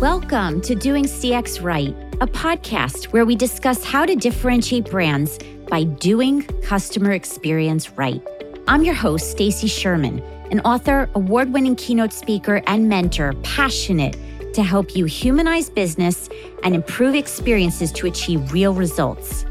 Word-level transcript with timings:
Welcome 0.00 0.60
to 0.60 0.76
Doing 0.76 1.06
CX 1.06 1.60
Right, 1.60 1.92
a 2.20 2.26
podcast 2.28 3.06
where 3.06 3.24
we 3.24 3.34
discuss 3.34 3.82
how 3.82 4.06
to 4.06 4.14
differentiate 4.14 4.88
brands 4.88 5.40
by 5.68 5.82
doing 5.82 6.44
customer 6.62 7.10
experience 7.10 7.90
right. 7.98 8.22
I'm 8.68 8.84
your 8.84 8.94
host, 8.94 9.28
Stacy 9.32 9.66
Sherman, 9.66 10.20
an 10.52 10.60
author, 10.60 11.10
award-winning 11.16 11.74
keynote 11.74 12.12
speaker, 12.12 12.62
and 12.68 12.88
mentor, 12.88 13.32
passionate 13.42 14.16
to 14.54 14.62
help 14.62 14.94
you 14.94 15.04
humanize 15.06 15.68
business 15.68 16.28
and 16.62 16.76
improve 16.76 17.16
experiences 17.16 17.90
to 17.90 18.06
achieve 18.06 18.52
real 18.52 18.74
results. 18.74 19.46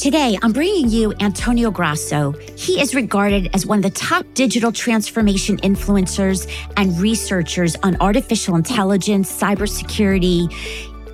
Today, 0.00 0.38
I'm 0.40 0.54
bringing 0.54 0.88
you 0.88 1.12
Antonio 1.20 1.70
Grasso. 1.70 2.32
He 2.56 2.80
is 2.80 2.94
regarded 2.94 3.50
as 3.54 3.66
one 3.66 3.80
of 3.80 3.82
the 3.82 3.90
top 3.90 4.24
digital 4.32 4.72
transformation 4.72 5.58
influencers 5.58 6.50
and 6.78 6.98
researchers 6.98 7.76
on 7.82 7.98
artificial 8.00 8.56
intelligence, 8.56 9.30
cybersecurity, 9.30 10.50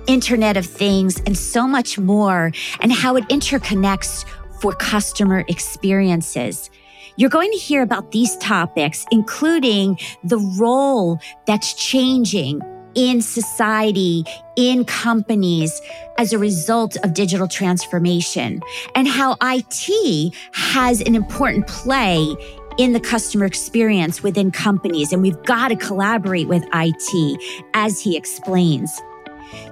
Internet 0.07 0.55
of 0.55 0.65
Things, 0.65 1.19
and 1.25 1.37
so 1.37 1.67
much 1.67 1.99
more, 1.99 2.53
and 2.79 2.93
how 2.93 3.17
it 3.17 3.27
interconnects 3.27 4.25
for 4.61 4.71
customer 4.71 5.43
experiences. 5.49 6.69
You're 7.17 7.29
going 7.29 7.51
to 7.51 7.57
hear 7.57 7.81
about 7.81 8.13
these 8.13 8.37
topics, 8.37 9.05
including 9.11 9.99
the 10.23 10.37
role 10.57 11.19
that's 11.45 11.73
changing 11.73 12.61
in 12.95 13.21
society, 13.21 14.23
in 14.55 14.85
companies 14.85 15.81
as 16.17 16.33
a 16.33 16.37
result 16.37 16.97
of 17.03 17.13
digital 17.13 17.47
transformation 17.47 18.61
and 18.95 19.07
how 19.07 19.37
IT 19.41 20.33
has 20.53 21.01
an 21.01 21.15
important 21.15 21.67
play 21.67 22.35
in 22.77 22.93
the 22.93 22.99
customer 22.99 23.45
experience 23.45 24.21
within 24.23 24.51
companies. 24.51 25.11
And 25.11 25.21
we've 25.21 25.41
got 25.43 25.69
to 25.69 25.75
collaborate 25.75 26.47
with 26.47 26.63
IT 26.73 27.41
as 27.73 27.99
he 27.99 28.15
explains. 28.15 29.01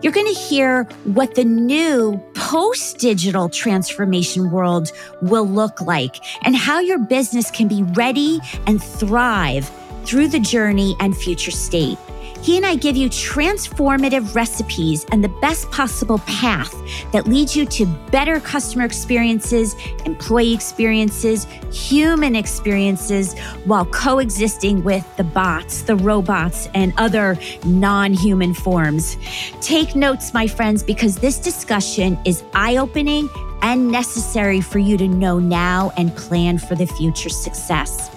You're 0.02 0.14
going 0.14 0.34
to 0.34 0.40
hear 0.40 0.84
what 1.04 1.36
the 1.36 1.44
new 1.44 2.18
post 2.34 2.98
digital 2.98 3.50
transformation 3.50 4.52
world 4.52 4.92
will 5.22 5.48
look 5.48 5.82
like 5.82 6.16
and 6.46 6.56
how 6.56 6.80
your 6.80 7.00
business 7.00 7.52
can 7.52 7.68
be 7.68 7.84
ready 7.84 8.40
and 8.68 8.82
thrive 8.82 9.70
through 10.06 10.30
the 10.30 10.40
journey 10.40 10.96
and 11.00 11.16
future 11.16 11.52
state. 11.52 11.98
He 12.46 12.58
and 12.58 12.66
I 12.68 12.76
give 12.76 12.96
you 12.96 13.10
transformative 13.10 14.36
recipes 14.36 15.04
and 15.06 15.24
the 15.24 15.30
best 15.30 15.72
possible 15.72 16.20
path 16.28 16.72
that 17.12 17.28
leads 17.28 17.56
you 17.56 17.66
to 17.66 17.88
better 18.12 18.40
customer 18.40 18.86
experiences, 18.86 19.76
employee 20.06 20.54
experiences, 20.54 21.46
human 21.72 22.36
experiences, 22.36 23.34
while 23.64 23.86
coexisting 23.86 24.84
with 24.84 25.04
the 25.18 25.24
bots, 25.24 25.82
the 25.82 25.96
robots, 25.96 26.70
and 26.76 26.94
other 26.98 27.36
non 27.66 28.14
human 28.14 28.54
forms. 28.54 29.18
Take 29.60 29.96
notes, 29.96 30.32
my 30.32 30.46
friends, 30.46 30.84
because 30.84 31.16
this 31.16 31.40
discussion 31.40 32.16
is 32.26 32.44
eye 32.54 32.78
opening 32.78 33.28
and 33.64 33.92
necessary 33.92 34.62
for 34.62 34.78
you 34.78 34.98
to 34.98 35.08
know 35.08 35.40
now 35.40 35.92
and 35.98 36.16
plan 36.16 36.60
for 36.60 36.76
the 36.76 36.86
future 36.86 37.30
success. 37.30 38.15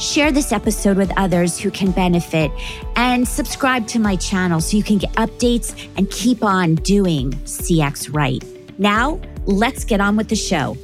Share 0.00 0.32
this 0.32 0.50
episode 0.50 0.96
with 0.96 1.12
others 1.18 1.58
who 1.58 1.70
can 1.70 1.90
benefit 1.90 2.50
and 2.96 3.28
subscribe 3.28 3.86
to 3.88 3.98
my 3.98 4.16
channel 4.16 4.62
so 4.62 4.78
you 4.78 4.82
can 4.82 4.96
get 4.96 5.12
updates 5.12 5.76
and 5.98 6.10
keep 6.10 6.42
on 6.42 6.76
doing 6.76 7.32
CX 7.44 8.12
right. 8.14 8.42
Now, 8.78 9.20
let's 9.44 9.84
get 9.84 10.00
on 10.00 10.16
with 10.16 10.30
the 10.30 10.36
show. 10.36 10.78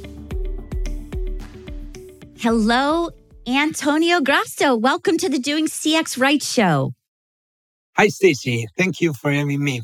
Hello, 2.37 3.09
Antonio 3.47 4.21
Grasso. 4.21 4.75
Welcome 4.75 5.17
to 5.17 5.29
the 5.29 5.39
Doing 5.39 5.65
CX 5.65 6.21
Right 6.21 6.43
show. 6.43 6.93
Hi, 7.95 8.09
Stacy. 8.09 8.67
Thank 8.77 9.01
you 9.01 9.13
for 9.13 9.31
having 9.31 9.63
me. 9.63 9.81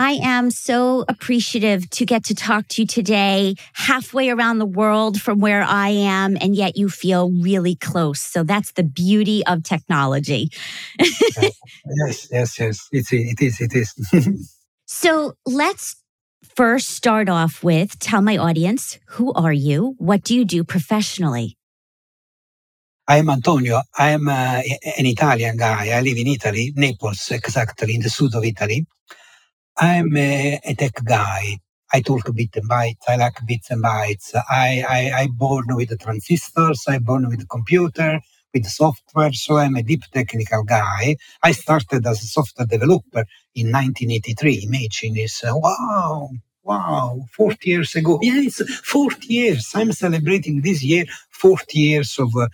I 0.00 0.12
am 0.22 0.50
so 0.50 1.04
appreciative 1.08 1.90
to 1.90 2.06
get 2.06 2.24
to 2.24 2.34
talk 2.34 2.66
to 2.68 2.80
you 2.80 2.86
today, 2.86 3.56
halfway 3.74 4.30
around 4.30 4.58
the 4.58 4.64
world 4.64 5.20
from 5.20 5.40
where 5.40 5.62
I 5.62 5.90
am, 5.90 6.38
and 6.40 6.56
yet 6.56 6.78
you 6.78 6.88
feel 6.88 7.30
really 7.30 7.74
close. 7.74 8.18
So 8.18 8.42
that's 8.42 8.72
the 8.72 8.82
beauty 8.82 9.44
of 9.44 9.62
technology. 9.62 10.48
yes, 10.98 12.28
yes, 12.32 12.58
yes. 12.58 12.88
It's, 12.90 13.12
it 13.12 13.42
is, 13.42 13.60
it 13.60 13.74
is. 13.74 14.56
so 14.86 15.34
let's 15.44 15.96
first 16.56 16.88
start 16.88 17.28
off 17.28 17.62
with 17.62 17.98
tell 17.98 18.22
my 18.22 18.38
audience 18.38 18.98
who 19.06 19.34
are 19.34 19.52
you? 19.52 19.96
What 19.98 20.22
do 20.22 20.34
you 20.34 20.46
do 20.46 20.64
professionally? 20.64 21.58
I 23.06 23.18
am 23.18 23.28
Antonio. 23.28 23.82
I 23.98 24.12
am 24.12 24.26
uh, 24.28 24.62
an 24.96 25.04
Italian 25.04 25.58
guy. 25.58 25.90
I 25.90 26.00
live 26.00 26.16
in 26.16 26.28
Italy, 26.28 26.72
Naples, 26.74 27.30
exactly, 27.30 27.96
in 27.96 28.00
the 28.00 28.08
south 28.08 28.34
of 28.34 28.44
Italy. 28.46 28.86
I'm 29.80 30.14
a, 30.14 30.60
a, 30.62 30.74
tech 30.74 31.02
guy. 31.04 31.58
I 31.92 32.02
talk 32.02 32.30
bits 32.34 32.58
and 32.58 32.68
bytes. 32.68 33.00
I 33.08 33.16
like 33.16 33.38
bits 33.46 33.70
and 33.70 33.82
bytes. 33.82 34.34
I, 34.50 34.84
I, 34.86 35.22
I 35.22 35.28
born 35.28 35.64
with 35.70 35.88
the 35.88 35.96
transistors. 35.96 36.84
I 36.86 36.98
born 36.98 37.28
with 37.30 37.40
the 37.40 37.46
computer, 37.46 38.20
with 38.52 38.66
software. 38.66 39.32
So 39.32 39.56
I'm 39.56 39.76
a 39.76 39.82
deep 39.82 40.02
technical 40.12 40.64
guy. 40.64 41.16
I 41.42 41.52
started 41.52 42.06
as 42.06 42.22
a 42.22 42.26
software 42.26 42.66
developer 42.66 43.24
in 43.54 43.72
1983. 43.72 44.64
Imagine 44.66 45.16
is 45.16 45.42
uh, 45.42 45.52
wow, 45.54 46.28
wow, 46.62 47.20
40 47.32 47.70
years 47.70 47.94
ago. 47.94 48.18
Yes, 48.20 48.60
40 48.84 49.32
years. 49.32 49.72
I'm 49.74 49.92
celebrating 49.92 50.60
this 50.60 50.82
year 50.84 51.06
40 51.30 51.78
years 51.78 52.18
of 52.18 52.36
uh, 52.36 52.48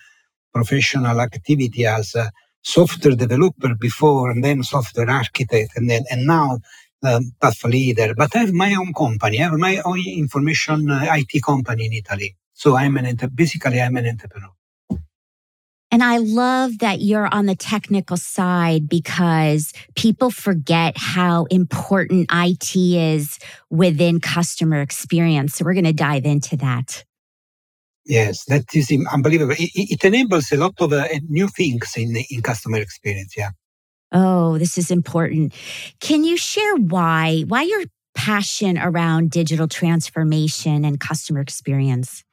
professional 0.55 1.21
activity 1.21 1.87
as 1.87 2.15
a 2.15 2.31
software 2.63 3.15
developer 3.15 3.75
before 3.75 4.31
and 4.31 4.45
then 4.45 4.63
software 4.63 5.09
architect 5.09 5.73
and 5.77 5.89
then 5.91 6.05
and 6.11 6.27
now 6.27 6.59
um, 7.03 7.33
path 7.41 7.65
leader, 7.65 8.15
but 8.17 8.35
I 8.35 8.41
have 8.41 8.53
my 8.53 8.75
own 8.75 8.93
company. 8.93 9.41
I 9.41 9.45
have 9.45 9.59
my 9.59 9.81
own 9.85 10.01
information 10.07 10.91
uh, 10.91 11.07
IT 11.11 11.43
company 11.43 11.87
in 11.87 11.93
Italy. 11.93 12.37
So 12.53 12.77
I'm 12.77 12.97
an 12.97 13.17
basically 13.35 13.81
I'm 13.81 13.97
an 13.97 14.07
entrepreneur. 14.07 14.51
And 15.93 16.03
I 16.03 16.19
love 16.19 16.79
that 16.81 17.01
you're 17.01 17.33
on 17.33 17.47
the 17.47 17.55
technical 17.55 18.17
side 18.17 18.89
because 18.89 19.73
people 19.95 20.31
forget 20.31 20.95
how 20.97 21.45
important 21.45 22.29
IT 22.33 22.77
is 22.77 23.39
within 23.71 24.21
customer 24.21 24.81
experience. 24.81 25.55
So 25.55 25.65
we're 25.65 25.75
going 25.75 25.85
to 25.85 25.93
dive 25.93 26.25
into 26.25 26.57
that. 26.57 27.05
Yes, 28.05 28.45
that 28.47 28.65
is 28.75 28.93
unbelievable. 29.13 29.55
It, 29.59 29.71
it 29.75 30.05
enables 30.05 30.51
a 30.53 30.57
lot 30.57 30.75
of 30.81 30.93
uh, 30.93 31.07
new 31.29 31.49
things 31.49 31.95
in 31.97 32.17
in 32.31 32.43
customer 32.43 32.79
experience. 32.79 33.35
Yeah. 33.37 33.51
Oh, 34.13 34.59
this 34.59 34.79
is 34.79 34.91
important. 34.91 35.53
Can 36.01 36.25
you 36.25 36.37
share 36.37 36.77
why, 36.77 37.45
why 37.49 37.63
your 37.63 37.85
passion 38.15 38.79
around 38.79 39.31
digital 39.31 39.69
transformation 39.69 40.85
and 40.85 40.99
customer 41.01 41.41
experience? 41.41 42.25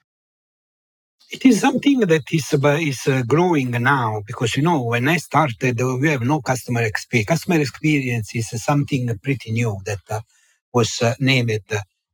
It 1.31 1.45
is 1.45 1.61
something 1.61 2.01
that 2.01 2.23
is, 2.31 2.53
uh, 2.53 2.67
is 2.79 3.07
uh, 3.07 3.23
growing 3.27 3.71
now 3.71 4.21
because, 4.27 4.55
you 4.55 4.61
know, 4.61 4.83
when 4.83 5.07
I 5.09 5.17
started, 5.17 5.81
uh, 5.81 5.97
we 5.99 6.09
have 6.09 6.21
no 6.21 6.41
customer 6.41 6.83
experience. 6.83 7.27
Customer 7.27 7.59
experience 7.59 8.35
is 8.35 8.49
something 8.63 9.09
pretty 9.23 9.51
new 9.51 9.79
that 9.85 10.23
was 10.71 11.01
named 11.19 11.49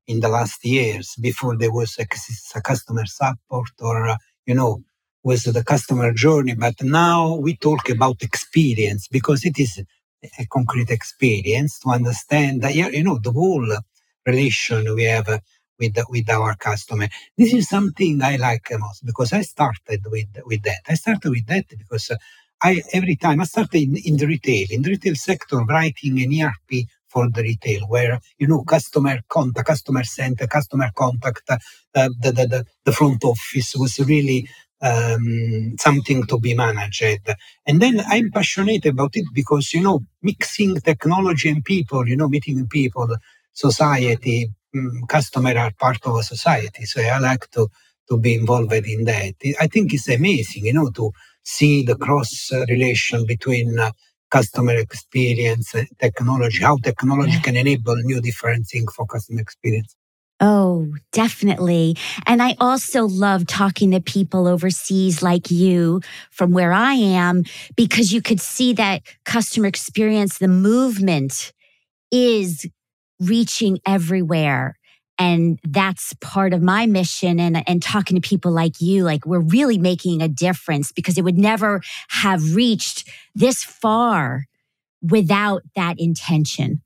in 0.07 0.19
the 0.21 0.29
last 0.29 0.63
years 0.63 1.15
before 1.19 1.57
there 1.57 1.71
was 1.71 1.97
a 1.99 2.61
customer 2.61 3.05
support 3.05 3.69
or, 3.81 4.15
you 4.45 4.55
know, 4.55 4.83
was 5.24 5.44
the 5.44 5.63
customer 5.63 6.13
journey, 6.13 6.56
but 6.56 6.75
now 6.84 7.35
we 7.35 7.56
talk 7.57 7.90
about 7.90 8.22
experience 8.24 9.07
because 9.09 9.46
it 9.46 9.59
is 9.59 9.84
a 10.40 10.46
concrete 10.47 10.91
experience 10.91 11.80
to 11.80 11.90
understand 11.91 12.62
that, 12.63 12.75
you 12.75 13.03
know, 13.03 13.19
the 13.22 13.31
whole 13.31 13.68
relation 14.25 14.96
we 14.96 15.06
have 15.06 15.28
with, 15.80 15.97
with 16.09 16.30
our 16.30 16.56
customer. 16.56 17.07
This 17.38 17.53
is 17.53 17.69
something 17.69 18.22
I 18.22 18.38
like 18.38 18.68
most 18.72 19.06
because 19.06 19.34
I 19.34 19.41
started 19.41 20.02
with, 20.07 20.28
with 20.46 20.63
that. 20.63 20.81
I 20.88 20.96
started 20.96 21.30
with 21.30 21.47
that 21.47 21.66
because 21.69 22.12
I, 22.63 22.83
every 22.94 23.15
time 23.18 23.42
I 23.42 23.45
started 23.45 23.81
in, 23.81 23.98
in 23.98 24.18
the 24.18 24.27
retail, 24.27 24.68
in 24.72 24.83
the 24.83 24.92
retail 24.92 25.15
sector, 25.15 25.57
writing 25.60 26.22
an 26.22 26.42
ERP 26.42 26.86
for 27.07 27.30
the 27.31 27.42
retail 27.44 27.81
where 27.88 28.19
you 28.38 28.48
know 28.48 28.63
customer 28.63 29.19
contact 29.30 29.68
customer 29.68 30.04
center 30.04 30.48
customer 30.48 30.92
contact 30.95 31.44
uh, 31.50 31.57
the, 31.94 32.10
the, 32.22 32.31
the, 32.48 32.65
the 32.86 32.92
front 32.92 33.24
office 33.24 33.75
was 33.75 34.00
really 34.01 34.48
um, 34.81 35.75
something 35.79 36.25
to 36.27 36.39
be 36.39 36.53
managed. 36.53 37.03
And 37.67 37.81
then 37.81 38.01
I'm 38.07 38.31
passionate 38.31 38.85
about 38.85 39.11
it 39.15 39.25
because, 39.33 39.73
you 39.73 39.81
know, 39.81 40.01
mixing 40.21 40.75
technology 40.81 41.49
and 41.49 41.63
people, 41.63 42.07
you 42.07 42.15
know, 42.17 42.27
meeting 42.29 42.67
people, 42.67 43.07
society, 43.53 44.51
um, 44.75 45.03
customer 45.07 45.57
are 45.57 45.71
part 45.79 46.05
of 46.05 46.15
a 46.17 46.23
society. 46.23 46.85
So 46.85 47.01
I 47.01 47.19
like 47.19 47.49
to, 47.51 47.67
to 48.09 48.17
be 48.17 48.35
involved 48.35 48.73
in 48.73 49.05
that. 49.05 49.33
I 49.59 49.67
think 49.67 49.93
it's 49.93 50.09
amazing, 50.09 50.65
you 50.65 50.73
know, 50.73 50.89
to 50.91 51.11
see 51.43 51.83
the 51.83 51.95
cross 51.95 52.51
relation 52.69 53.25
between 53.25 53.79
uh, 53.79 53.91
customer 54.29 54.75
experience, 54.75 55.73
technology, 55.99 56.63
how 56.63 56.77
technology 56.77 57.33
yeah. 57.33 57.41
can 57.41 57.55
enable 57.57 57.95
new 57.97 58.21
different 58.21 58.67
things 58.67 58.93
for 58.95 59.05
customer 59.07 59.41
experience. 59.41 59.95
Oh, 60.41 60.88
definitely. 61.12 61.97
And 62.25 62.41
I 62.41 62.56
also 62.62 63.06
love 63.06 63.45
talking 63.45 63.91
to 63.91 64.00
people 64.00 64.47
overseas 64.47 65.21
like 65.21 65.51
you 65.51 66.00
from 66.31 66.51
where 66.51 66.71
I 66.71 66.94
am, 66.94 67.44
because 67.75 68.13
you 68.13 68.21
could 68.21 68.39
see 68.39 68.71
that 68.74 69.01
customer 69.25 69.68
experience, 69.68 70.38
the 70.38 70.47
movement 70.47 71.51
is 72.12 72.68
reaching 73.19 73.80
everywhere. 73.86 74.75
And 75.19 75.59
that's 75.63 76.13
part 76.21 76.53
of 76.53 76.62
my 76.62 76.86
mission 76.88 77.39
and, 77.39 77.63
and 77.69 77.83
talking 77.83 78.19
to 78.19 78.27
people 78.27 78.51
like 78.51 78.81
you, 78.81 79.03
like 79.03 79.25
we're 79.25 79.39
really 79.41 79.77
making 79.77 80.21
a 80.21 80.30
difference 80.30 80.91
because 80.91 81.18
it 81.18 81.24
would 81.24 81.38
never 81.38 81.81
have 82.09 82.56
reached 82.56 83.09
this 83.36 83.63
far 83.63 84.45
without 85.01 85.63
that 85.75 85.95
intention. 86.00 86.81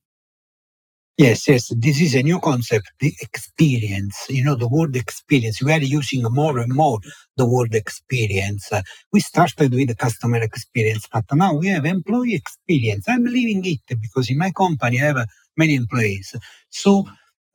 Yes, 1.18 1.48
yes. 1.48 1.72
This 1.78 2.02
is 2.02 2.16
a 2.18 2.24
new 2.26 2.42
concept, 2.42 2.92
the 3.00 3.16
experience. 3.22 4.18
You 4.30 4.44
know, 4.44 4.58
the 4.58 4.68
word 4.68 4.98
experience. 4.98 5.64
We 5.64 5.72
are 5.72 5.80
using 5.82 6.24
more 6.26 6.60
and 6.60 6.74
more 6.76 7.00
the 7.38 7.48
word 7.48 7.74
experience. 7.76 8.74
Uh, 8.74 8.84
we 9.14 9.22
started 9.22 9.74
with 9.74 9.90
the 9.90 9.96
customer 9.96 10.40
experience, 10.44 11.08
but 11.14 11.26
now 11.34 11.56
we 11.56 11.70
have 11.70 11.86
employee 11.86 12.36
experience. 12.36 13.06
I'm 13.10 13.24
leaving 13.26 13.64
it 13.66 14.02
because 14.02 14.30
in 14.30 14.40
my 14.40 14.52
company 14.52 15.02
I 15.02 15.06
have 15.06 15.18
uh, 15.20 15.28
many 15.58 15.78
employees. 15.78 16.36
So 16.72 17.06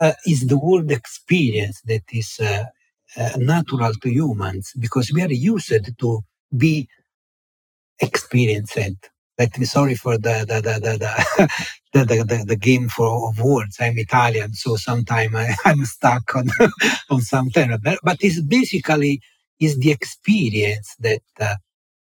uh, 0.00 0.14
it's 0.24 0.46
the 0.46 0.58
word 0.58 0.90
experience 0.90 1.82
that 1.86 2.04
is 2.14 2.40
uh, 2.40 2.64
uh, 3.18 3.30
natural 3.38 3.92
to 3.94 4.10
humans 4.10 4.72
because 4.80 5.12
we 5.12 5.22
are 5.22 5.32
used 5.32 5.74
to 6.00 6.20
be 6.56 6.88
experienced 8.00 8.78
let 9.38 9.56
me 9.58 9.64
sorry 9.64 9.94
for 9.94 10.18
the 10.18 10.44
the 10.48 10.60
the 10.60 10.80
the, 10.80 11.48
the, 11.92 12.04
the, 12.04 12.24
the, 12.24 12.44
the 12.44 12.56
game 12.56 12.88
for 12.88 13.28
of 13.28 13.38
words. 13.38 13.76
I'm 13.80 13.98
Italian, 13.98 14.52
so 14.54 14.76
sometimes 14.76 15.34
I'm 15.64 15.84
stuck 15.84 16.34
on 16.34 16.48
on 17.10 17.20
some 17.20 17.50
term. 17.50 17.78
But, 17.82 17.98
but 18.02 18.18
it's 18.20 18.40
basically 18.40 19.20
is 19.60 19.78
the 19.78 19.90
experience 19.90 20.94
that 21.00 21.22
uh, 21.40 21.56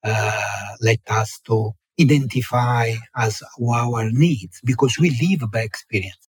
uh, 0.04 0.76
let 0.80 1.00
us 1.08 1.40
to 1.46 1.72
identify 2.00 2.94
as 3.16 3.42
our 3.60 4.10
needs 4.10 4.60
because 4.64 4.98
we 4.98 5.10
live 5.20 5.50
by 5.50 5.60
experience. 5.60 6.28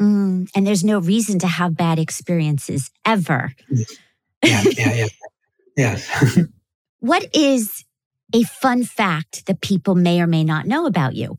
Mm, 0.00 0.48
and 0.54 0.66
there's 0.66 0.84
no 0.84 1.00
reason 1.00 1.38
to 1.40 1.46
have 1.46 1.76
bad 1.76 1.98
experiences 1.98 2.90
ever. 3.04 3.52
Yeah, 3.70 4.62
yeah, 4.76 4.94
yeah. 4.94 5.06
yes. 5.76 6.38
what 7.00 7.26
is 7.34 7.84
a 8.32 8.42
fun 8.44 8.84
fact 8.84 9.46
that 9.46 9.60
people 9.60 9.94
may 9.94 10.20
or 10.20 10.26
may 10.26 10.44
not 10.44 10.66
know 10.66 10.86
about 10.86 11.14
you? 11.14 11.38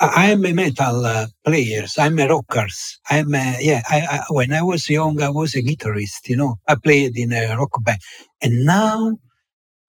I 0.00 0.30
am 0.30 0.46
a 0.46 0.52
metal 0.52 1.06
uh, 1.06 1.26
player. 1.44 1.84
I'm 1.98 2.18
a 2.18 2.28
rocker. 2.28 2.66
I'm 3.10 3.34
a, 3.34 3.56
yeah. 3.60 3.82
I, 3.88 4.00
I, 4.00 4.24
when 4.30 4.52
I 4.52 4.62
was 4.62 4.88
young, 4.88 5.20
I 5.22 5.30
was 5.30 5.54
a 5.54 5.62
guitarist. 5.62 6.28
You 6.28 6.36
know, 6.36 6.56
I 6.68 6.76
played 6.76 7.16
in 7.16 7.32
a 7.32 7.56
rock 7.56 7.82
band, 7.82 8.00
and 8.42 8.64
now, 8.64 9.16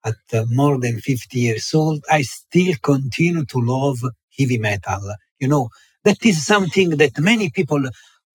at 0.04 0.14
uh, 0.32 0.46
more 0.50 0.80
than 0.80 1.00
fifty 1.00 1.40
years 1.40 1.72
old, 1.74 2.04
I 2.10 2.22
still 2.22 2.74
continue 2.82 3.44
to 3.44 3.58
love 3.60 3.98
heavy 4.36 4.58
metal. 4.58 5.14
You 5.38 5.48
know, 5.48 5.68
that 6.04 6.24
is 6.24 6.44
something 6.44 6.90
that 6.96 7.18
many 7.20 7.50
people 7.50 7.82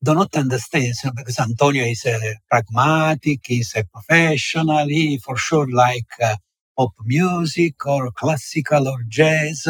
do 0.05 0.15
not 0.15 0.35
understand 0.37 0.95
so 0.95 1.11
because 1.17 1.39
Antonio 1.39 1.85
is 1.85 2.05
a 2.07 2.35
pragmatic, 2.51 3.41
he's 3.47 3.73
a 3.77 3.85
professional, 3.85 4.87
he 4.87 5.19
for 5.19 5.37
sure 5.37 5.67
like 5.71 6.11
uh, 6.23 6.35
pop 6.77 6.93
music 7.05 7.85
or 7.87 8.11
classical 8.11 8.87
or 8.89 8.99
jazz. 9.09 9.67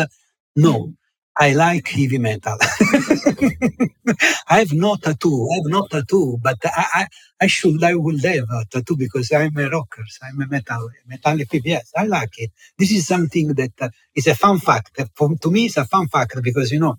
No, 0.58 0.94
I 1.40 1.54
like 1.54 1.88
heavy 1.90 2.20
metal. 2.20 2.58
I 4.50 4.60
have 4.60 4.74
no 4.74 4.98
tattoo. 4.98 5.50
I 5.52 5.56
have 5.58 5.66
no 5.68 5.88
tattoo, 5.88 6.40
but 6.44 6.58
I, 6.66 6.86
I, 6.96 7.08
I 7.42 7.48
should, 7.48 7.84
I 7.84 7.96
will 7.96 8.20
have 8.20 8.46
a 8.52 8.66
tattoo 8.72 8.98
because 8.98 9.32
I'm 9.34 9.58
a 9.58 9.70
rocker. 9.70 10.04
I'm 10.24 10.42
a 10.42 10.48
metal, 10.48 10.90
metallic 11.08 11.50
people. 11.52 11.72
Yes, 11.72 11.92
I 11.98 12.06
like 12.06 12.34
it. 12.40 12.52
This 12.78 12.92
is 12.92 13.08
something 13.08 13.50
that 13.56 13.74
uh, 13.82 13.90
is 14.16 14.28
a 14.28 14.36
fun 14.36 14.60
fact. 14.60 15.02
For, 15.16 15.36
to 15.38 15.52
me, 15.52 15.66
it's 15.68 15.78
a 15.78 15.86
fun 15.86 16.08
fact 16.10 16.36
because, 16.44 16.72
you 16.72 16.80
know, 16.80 16.98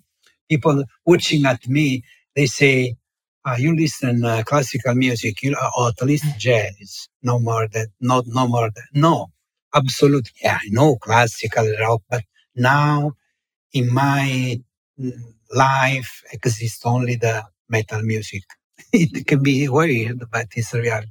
people 0.49 0.83
watching 1.05 1.45
at 1.45 1.67
me, 1.69 2.03
they 2.35 2.47
say, 2.47 2.95
you 3.55 3.75
listen 3.75 4.25
uh, 4.25 4.43
classical 4.45 4.95
music, 4.95 5.41
you 5.41 5.55
or 5.77 5.89
at 5.89 6.05
least 6.05 6.25
jazz, 6.37 7.07
no 7.23 7.39
more 7.39 7.67
than, 7.67 7.87
not, 7.99 8.25
no 8.27 8.47
more 8.47 8.69
than, 8.73 8.83
no, 8.93 9.27
absolutely. 9.73 10.31
Yeah, 10.41 10.59
I 10.61 10.69
know 10.69 10.97
classical 10.97 11.71
rock, 11.79 12.01
but 12.09 12.23
now 12.55 13.13
in 13.73 13.93
my 13.93 14.59
mm, 14.99 15.11
life 15.53 16.23
exists 16.31 16.81
only 16.85 17.15
the 17.15 17.43
metal 17.69 18.01
music. 18.01 18.43
it 18.93 19.25
can 19.27 19.43
be 19.43 19.67
weird, 19.69 20.23
but 20.31 20.47
it's 20.55 20.73
reality. 20.73 21.09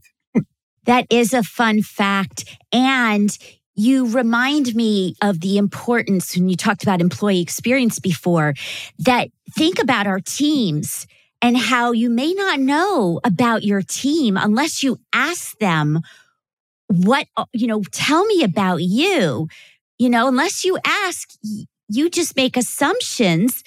that 0.85 1.06
is 1.11 1.33
a 1.33 1.43
fun 1.43 1.83
fact. 1.83 2.44
And 2.73 3.37
you 3.75 4.09
remind 4.09 4.75
me 4.75 5.15
of 5.23 5.41
the 5.41 5.59
importance 5.59 6.35
when 6.35 6.49
you 6.49 6.56
talked 6.56 6.83
about 6.83 7.00
employee 7.00 7.43
experience 7.43 7.99
before 7.99 8.55
that 8.99 9.29
think 9.55 9.79
about 9.79 10.06
our 10.06 10.21
teams 10.21 11.06
and 11.47 11.57
how 11.57 11.93
you 11.93 12.11
may 12.11 12.33
not 12.33 12.59
know 12.59 13.21
about 13.23 13.63
your 13.63 13.81
team 13.81 14.37
unless 14.37 14.83
you 14.83 14.99
ask 15.13 15.57
them 15.59 16.01
what, 16.89 17.29
you 17.53 17.69
know, 17.69 17.85
tell 17.93 18.25
me 18.27 18.43
about 18.43 18.83
you. 18.83 19.47
You 19.97 20.11
know, 20.11 20.27
unless 20.27 20.65
you 20.65 20.77
ask, 20.85 21.31
you 21.89 22.11
just 22.11 22.35
make 22.35 22.57
assumptions 22.57 23.63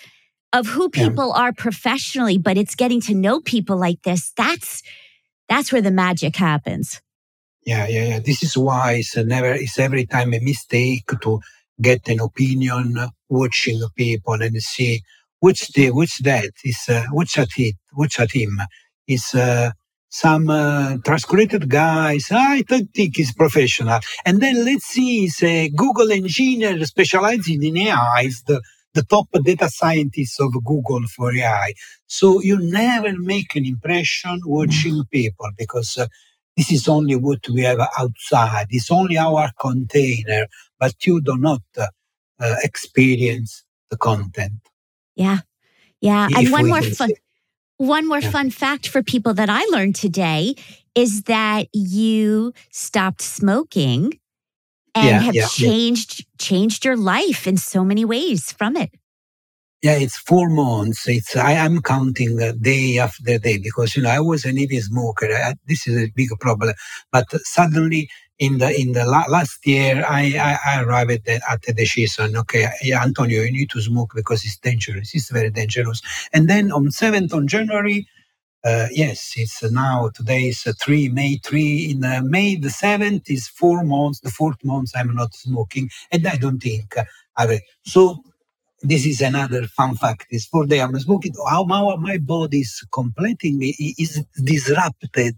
of 0.51 0.67
who 0.67 0.89
people 0.89 1.31
yeah. 1.33 1.41
are 1.41 1.53
professionally, 1.53 2.37
but 2.37 2.57
it's 2.57 2.75
getting 2.75 2.99
to 2.99 3.13
know 3.13 3.39
people 3.39 3.77
like 3.77 4.01
this. 4.03 4.33
That's, 4.35 4.83
that's 5.47 5.71
where 5.71 5.81
the 5.81 5.89
magic 5.89 6.35
happens. 6.35 7.01
Yeah, 7.65 7.87
yeah, 7.87 8.07
yeah. 8.07 8.19
This 8.19 8.43
is 8.43 8.57
why 8.57 8.95
it's 8.95 9.15
never, 9.15 9.53
it's 9.53 9.79
every 9.79 10.05
time 10.05 10.33
a 10.33 10.41
mistake 10.41 11.09
to 11.21 11.39
get 11.81 12.09
an 12.09 12.19
opinion 12.19 12.97
watching 13.29 13.81
people 13.95 14.33
and 14.33 14.61
see 14.61 15.01
which 15.39 15.67
the, 15.69 15.91
which 15.91 16.19
that 16.19 16.51
is, 16.63 16.85
uh, 16.89 17.03
which 17.11 17.37
a 17.37 17.45
team, 17.45 17.73
which 17.93 18.19
a 18.19 18.27
team 18.27 18.57
is, 19.07 19.33
uh, 19.33 19.71
some 20.09 20.49
uh, 20.49 20.97
transcripted 21.05 21.69
guys. 21.69 22.27
I 22.31 22.61
don't 22.63 22.91
think 22.93 23.17
he's 23.17 23.33
professional. 23.33 23.99
And 24.25 24.41
then 24.41 24.65
let's 24.65 24.85
see, 24.85 25.21
he's 25.21 25.41
a 25.43 25.69
Google 25.69 26.11
engineer 26.11 26.83
specializing 26.85 27.63
in 27.63 27.77
AI, 27.77 28.23
is 28.25 28.43
the, 28.47 28.61
the 28.93 29.03
top 29.03 29.27
data 29.43 29.69
scientist 29.69 30.41
of 30.41 30.51
Google 30.63 31.01
for 31.15 31.33
AI. 31.33 31.73
So 32.07 32.41
you 32.41 32.57
never 32.59 33.13
make 33.17 33.55
an 33.55 33.65
impression 33.65 34.41
watching 34.45 34.95
mm. 34.95 35.09
people 35.11 35.49
because 35.57 35.97
uh, 35.97 36.07
this 36.57 36.71
is 36.71 36.87
only 36.87 37.15
what 37.15 37.47
we 37.47 37.61
have 37.61 37.79
outside. 37.97 38.67
It's 38.71 38.91
only 38.91 39.17
our 39.17 39.51
container, 39.59 40.47
but 40.79 41.05
you 41.05 41.21
do 41.21 41.37
not 41.37 41.61
uh, 41.77 41.87
uh 42.39 42.55
experience 42.63 43.63
the 43.89 43.97
content. 43.97 44.68
Yeah. 45.19 45.39
Yeah. 46.01 46.29
And 46.35 46.49
one 46.49 46.67
more 46.67 46.81
fun. 46.81 47.11
One 47.77 48.07
more 48.07 48.19
yeah. 48.19 48.31
fun 48.31 48.49
fact 48.49 48.87
for 48.87 49.03
people 49.03 49.33
that 49.35 49.49
I 49.49 49.63
learned 49.65 49.95
today 49.95 50.55
is 50.95 51.23
that 51.23 51.67
you 51.73 52.53
stopped 52.71 53.21
smoking 53.21 54.19
and 54.95 55.07
yeah, 55.07 55.19
have 55.19 55.35
yeah, 55.35 55.47
changed 55.47 56.25
changed 56.39 56.83
your 56.83 56.97
life 56.97 57.47
in 57.47 57.57
so 57.57 57.83
many 57.83 58.03
ways 58.03 58.51
from 58.51 58.75
it. 58.75 58.91
Yeah, 59.81 59.95
it's 59.95 60.17
four 60.17 60.49
months. 60.49 61.07
It's 61.07 61.37
I 61.37 61.53
am 61.53 61.81
counting 61.81 62.37
day 62.61 62.97
after 62.97 63.37
day 63.37 63.59
because 63.59 63.95
you 63.95 64.03
know 64.03 64.09
I 64.09 64.19
was 64.19 64.43
an 64.43 64.57
heavy 64.57 64.79
smoker. 64.79 65.27
I, 65.31 65.53
this 65.67 65.87
is 65.87 66.03
a 66.03 66.11
big 66.13 66.29
problem. 66.39 66.73
But 67.11 67.25
suddenly 67.43 68.09
in 68.39 68.59
the 68.59 68.71
in 68.79 68.93
the 68.93 69.05
la- 69.05 69.27
last 69.29 69.65
year, 69.67 70.05
I, 70.07 70.35
I, 70.39 70.59
I 70.79 70.83
arrived 70.83 71.29
at, 71.29 71.41
at 71.49 71.63
the 71.63 71.73
decision. 71.73 72.37
Okay, 72.37 72.67
Antonio, 72.93 73.43
you 73.43 73.51
need 73.53 73.71
to 73.71 73.81
smoke 73.81 74.13
because 74.15 74.45
it's 74.45 74.57
dangerous. 74.59 75.15
It's 75.15 75.31
very 75.31 75.51
dangerous. 75.51 76.01
And 76.33 76.49
then 76.49 76.71
on 76.71 76.91
seventh 76.91 77.33
on 77.33 77.47
January, 77.47 78.07
uh, 78.63 78.87
yes, 78.91 79.33
it's 79.37 79.63
now 79.71 80.09
today 80.13 80.49
is 80.49 80.67
uh, 80.67 80.73
three 80.81 81.09
May 81.09 81.37
three. 81.43 81.91
In 81.91 82.05
uh, 82.05 82.21
May 82.23 82.55
the 82.57 82.69
seventh 82.69 83.29
is 83.31 83.47
four 83.47 83.83
months. 83.83 84.19
The 84.21 84.31
fourth 84.31 84.63
month 84.63 84.91
I'm 84.95 85.15
not 85.15 85.33
smoking, 85.35 85.89
and 86.11 86.27
I 86.27 86.37
don't 86.37 86.59
think 86.59 86.95
I 87.37 87.47
will. 87.47 87.59
So 87.85 88.23
this 88.81 89.05
is 89.05 89.21
another 89.21 89.63
fun 89.67 89.95
fact. 89.95 90.27
Is 90.31 90.45
for 90.45 90.65
the 90.65 90.81
I'm 90.81 90.97
smoking. 90.99 91.33
How 91.49 91.63
my 91.63 92.17
body 92.17 92.59
is 92.59 92.85
completely 92.91 93.75
is 93.97 94.23
disrupted 94.43 95.35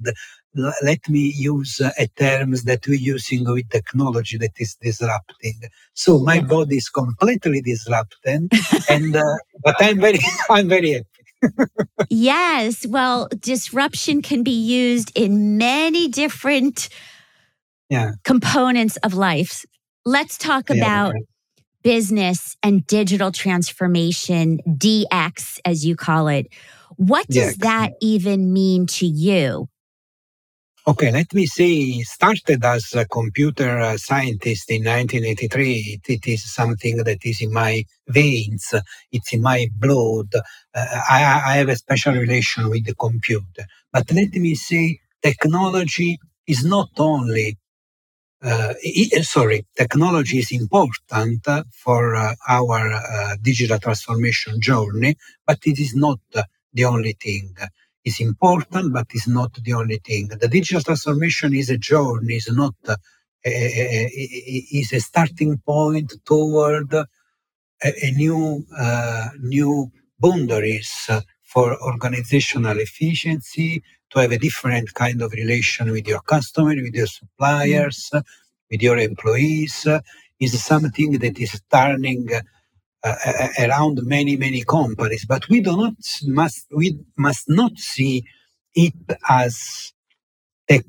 let 0.56 1.08
me 1.08 1.34
use 1.36 1.80
uh, 1.80 1.92
a 1.98 2.08
terms 2.08 2.64
that 2.64 2.86
we're 2.88 2.96
using 2.96 3.46
with 3.46 3.70
technology 3.70 4.38
that 4.38 4.52
is 4.58 4.76
disrupting. 4.76 5.62
So 5.94 6.20
my 6.20 6.42
body 6.42 6.78
is 6.78 6.90
completely 6.90 7.62
disrupted, 7.62 8.52
and 8.90 9.16
uh, 9.16 9.24
but 9.64 9.76
I'm 9.80 10.00
very, 10.00 10.20
I'm 10.50 10.68
very 10.68 10.92
happy. 10.92 11.08
yes, 12.10 12.86
well, 12.88 13.30
disruption 13.40 14.22
can 14.22 14.44
be 14.44 14.52
used 14.52 15.12
in 15.16 15.58
many 15.58 16.08
different 16.08 16.90
yeah. 17.90 18.12
components 18.24 18.98
of 18.98 19.14
life. 19.14 19.66
Let's 20.06 20.38
talk 20.38 20.70
yeah, 20.70 20.76
about 20.76 21.14
right. 21.14 21.24
Business 21.84 22.58
and 22.64 22.86
digital 22.88 23.32
transformation, 23.32 24.60
DX, 24.68 25.60
as 25.66 25.86
you 25.86 25.96
call 25.96 26.28
it. 26.28 26.48
What 26.98 27.28
does 27.28 27.36
yes. 27.36 27.58
that 27.58 27.94
even 28.02 28.54
mean 28.54 28.86
to 28.88 29.06
you? 29.06 29.68
Okay, 30.88 31.12
let 31.12 31.32
me 31.36 31.46
say, 31.46 32.02
started 32.02 32.66
as 32.66 32.94
a 32.96 33.06
computer 33.06 33.96
scientist 34.00 34.72
in 34.72 34.84
1983. 34.84 36.02
It, 36.04 36.12
it 36.12 36.28
is 36.28 36.52
something 36.52 36.98
that 36.98 37.20
is 37.24 37.40
in 37.40 37.54
my 37.54 37.86
veins. 38.08 38.74
It's 39.12 39.32
in 39.32 39.44
my 39.44 39.68
blood. 39.76 40.34
Uh, 40.34 41.02
I, 41.08 41.44
I 41.46 41.54
have 41.58 41.70
a 41.70 41.76
special 41.76 42.14
relation 42.14 42.68
with 42.72 42.86
the 42.86 42.96
computer. 42.96 43.68
But 43.94 44.12
let 44.12 44.34
me 44.34 44.56
say, 44.56 45.02
technology 45.22 46.18
is 46.48 46.66
not 46.66 46.90
only 46.98 47.60
uh, 48.44 48.74
sorry, 49.24 49.66
technology 49.78 50.40
is 50.40 50.52
important 50.52 51.48
for 51.74 52.16
uh, 52.16 52.36
our 52.50 52.94
uh, 52.94 53.36
digital 53.42 53.80
transformation 53.80 54.62
journey, 54.62 55.16
but 55.48 55.60
it 55.66 55.80
is 55.80 55.96
not 55.96 56.20
the 56.74 56.86
only 56.86 57.14
thing 57.22 57.56
It's 58.04 58.20
important, 58.22 58.94
but 58.94 59.08
it's 59.14 59.28
not 59.28 59.54
the 59.54 59.74
only 59.74 60.00
thing. 60.04 60.30
The 60.30 60.48
digital 60.48 60.82
transformation 60.82 61.54
is 61.56 61.70
a 61.70 61.78
journey, 61.78 62.36
is 62.36 62.50
not 62.52 62.76
a, 62.88 62.98
a, 63.46 63.50
a, 64.08 64.68
is 64.74 64.94
a 64.94 65.00
starting 65.02 65.60
point 65.60 66.14
toward 66.26 66.94
a, 67.84 68.12
new 68.14 68.66
uh, 68.78 69.30
new 69.42 69.92
boundaries 70.20 71.10
for 71.44 71.82
organizational 71.84 72.80
efficiency, 72.80 73.84
to 74.12 74.20
have 74.20 74.32
a 74.32 74.40
different 74.40 74.94
kind 74.94 75.22
of 75.22 75.34
relation 75.34 75.92
with 75.92 76.08
your 76.08 76.22
customer, 76.22 76.76
with 76.76 76.96
your 76.96 77.08
suppliers, 77.08 78.12
with 78.72 78.82
your 78.82 78.98
employees, 78.98 79.88
is 80.40 80.64
something 80.64 81.14
that 81.20 81.40
is 81.40 81.62
turning 81.72 82.30
uh, 83.04 83.16
around 83.60 84.00
many 84.04 84.38
many 84.38 84.64
companies. 84.64 85.26
But 85.28 85.50
we 85.50 85.62
do 85.62 85.78
not 85.78 85.94
must 86.28 86.68
we 86.76 87.00
must 87.18 87.50
not 87.50 87.78
see 87.78 88.24
it 88.76 88.94
as 89.30 89.94
tech 90.70 90.86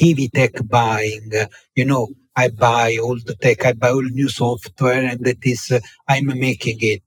heavy 0.00 0.28
tech 0.28 0.52
buying. 0.68 1.30
You 1.76 1.86
know 1.86 2.08
i 2.36 2.48
buy 2.48 2.98
all 3.02 3.18
tech 3.42 3.66
i 3.66 3.72
buy 3.74 3.90
all 3.90 4.02
new 4.02 4.28
software 4.28 5.04
and 5.04 5.24
that 5.24 5.38
is 5.44 5.72
uh, 5.72 5.80
i'm 6.08 6.26
making 6.26 6.78
it. 6.80 7.04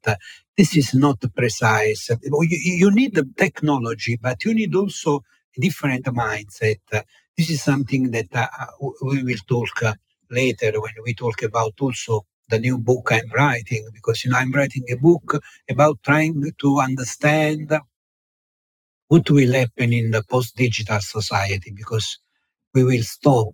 This 0.57 0.77
is 0.77 0.93
not 0.95 1.19
precise. 1.35 2.09
You, 2.23 2.47
you 2.83 2.91
need 2.91 3.15
the 3.15 3.29
technology 3.37 4.19
but 4.21 4.45
you 4.45 4.53
need 4.53 4.75
also 4.75 5.23
different 5.59 6.05
mindset. 6.05 6.79
This 7.37 7.49
is 7.49 7.61
something 7.63 8.11
that 8.11 8.27
uh, 8.33 8.47
we 9.03 9.23
will 9.23 9.37
talk 9.47 9.83
uh, 9.83 9.93
later 10.29 10.71
when 10.81 10.93
we 11.05 11.13
talk 11.13 11.41
about 11.43 11.73
also 11.79 12.25
the 12.49 12.59
new 12.59 12.77
book 12.77 13.09
I'm 13.11 13.29
writing 13.33 13.87
because 13.93 14.23
you 14.23 14.31
know 14.31 14.37
I'm 14.37 14.51
writing 14.51 14.83
a 14.91 14.95
book 14.95 15.41
about 15.69 15.99
trying 16.03 16.43
to 16.59 16.79
understand 16.79 17.71
what 19.07 19.29
will 19.29 19.53
happen 19.53 19.93
in 19.93 20.11
the 20.11 20.23
post-digital 20.29 20.99
society 21.01 21.71
because 21.75 22.19
we 22.73 22.83
will 22.83 23.03
stop 23.03 23.53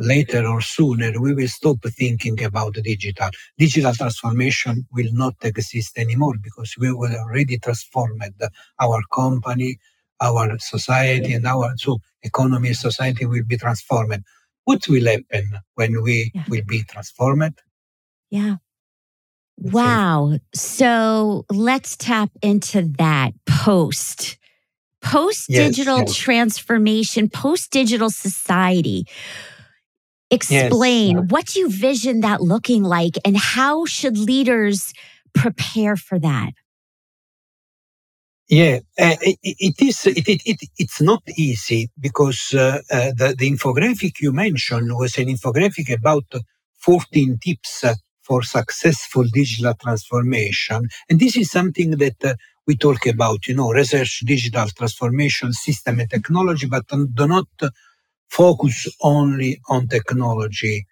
later 0.00 0.46
or 0.46 0.60
sooner 0.60 1.12
we 1.20 1.34
will 1.34 1.48
stop 1.48 1.78
thinking 1.96 2.42
about 2.44 2.74
digital. 2.74 3.30
Digital 3.58 3.94
transformation 3.94 4.86
will 4.92 5.12
not 5.12 5.34
exist 5.42 5.98
anymore 5.98 6.34
because 6.42 6.74
we 6.78 6.92
will 6.92 7.14
already 7.16 7.58
transformed 7.58 8.22
our 8.80 9.00
company 9.14 9.78
our 10.20 10.58
society 10.58 11.32
and 11.32 11.46
our 11.46 11.72
so 11.76 11.98
economy 12.22 12.72
society 12.74 13.24
will 13.26 13.44
be 13.44 13.56
transformed 13.56 14.22
what 14.64 14.86
will 14.88 15.06
happen 15.06 15.58
when 15.74 16.02
we 16.02 16.30
yeah. 16.34 16.44
will 16.48 16.64
be 16.66 16.82
transformed 16.84 17.54
yeah. 18.30 18.56
Wow. 19.56 20.38
So 20.54 21.44
let's 21.50 21.96
tap 21.96 22.30
into 22.42 22.82
that 22.98 23.32
post 23.46 24.38
post 25.00 25.48
digital 25.48 25.98
yes, 25.98 26.08
yes. 26.08 26.16
transformation, 26.16 27.28
post 27.28 27.70
digital 27.70 28.10
society. 28.10 29.06
Explain 30.30 31.16
yes. 31.16 31.26
what 31.30 31.46
do 31.46 31.60
you 31.60 31.70
vision 31.70 32.20
that 32.20 32.42
looking 32.42 32.82
like 32.82 33.16
and 33.24 33.36
how 33.36 33.84
should 33.86 34.18
leaders 34.18 34.92
prepare 35.34 35.96
for 35.96 36.18
that? 36.18 36.50
Yeah, 38.48 38.78
uh, 38.98 39.16
it, 39.22 39.38
it 39.42 39.82
is. 39.82 40.06
It, 40.06 40.28
it, 40.28 40.68
it's 40.78 41.00
not 41.02 41.22
easy 41.36 41.90
because 42.00 42.54
uh, 42.54 42.80
uh, 42.92 43.12
the, 43.16 43.34
the 43.36 43.50
infographic 43.50 44.20
you 44.20 44.32
mentioned 44.32 44.90
was 44.96 45.18
an 45.18 45.26
infographic 45.26 45.92
about 45.92 46.26
14 46.78 47.38
tips 47.44 47.84
for 48.22 48.42
successful 48.44 49.24
digital 49.32 49.74
transformation. 49.74 50.88
And 51.10 51.18
this 51.18 51.36
is 51.36 51.50
something 51.50 51.92
that 51.98 52.24
uh, 52.24 52.34
we 52.68 52.76
talk 52.76 53.06
about, 53.06 53.48
you 53.48 53.54
know, 53.56 53.72
research, 53.72 54.20
digital 54.24 54.68
transformation, 54.68 55.52
system 55.52 55.98
and 56.00 56.08
technology, 56.10 56.68
but 56.68 56.86
do 56.88 57.26
not 57.26 57.48
focus 58.30 58.88
only 59.02 59.60
on 59.68 59.88
technology. 59.88 60.86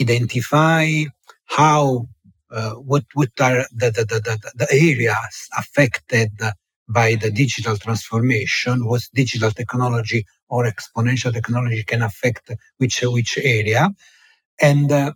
Identify 0.00 1.04
how, 1.46 2.08
uh, 2.50 2.72
what, 2.72 3.04
what 3.14 3.30
are 3.40 3.66
the, 3.72 3.90
the, 3.90 4.04
the, 4.06 4.52
the 4.54 4.68
areas 4.72 5.48
affected 5.58 6.30
by 6.90 7.16
the 7.16 7.30
digital 7.30 7.76
transformation, 7.78 8.86
what 8.86 9.02
digital 9.14 9.52
technology 9.52 10.26
or 10.50 10.64
exponential 10.66 11.32
technology 11.32 11.84
can 11.84 12.02
affect 12.02 12.52
which, 12.78 13.02
which 13.02 13.38
area, 13.38 13.88
and 14.62 14.92
uh, 14.92 15.12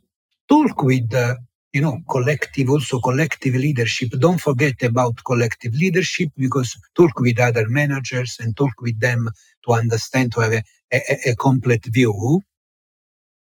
talk 0.49 0.83
with 0.83 1.15
uh, 1.15 1.37
you 1.73 1.83
know, 1.83 1.99
collective, 2.11 2.71
also 2.71 3.01
collective 3.01 3.55
leadership. 3.55 4.11
Don't 4.19 4.41
forget 4.41 4.83
about 4.83 5.25
collective 5.25 5.75
leadership 5.75 6.31
because 6.37 6.77
talk 6.97 7.19
with 7.21 7.41
other 7.41 7.69
managers 7.69 8.39
and 8.41 8.57
talk 8.57 8.73
with 8.81 9.01
them 9.01 9.31
to 9.67 9.75
understand, 9.75 10.33
to 10.35 10.41
have 10.41 10.53
a, 10.55 10.63
a, 10.93 11.31
a 11.33 11.37
complete 11.37 11.87
view 11.87 12.43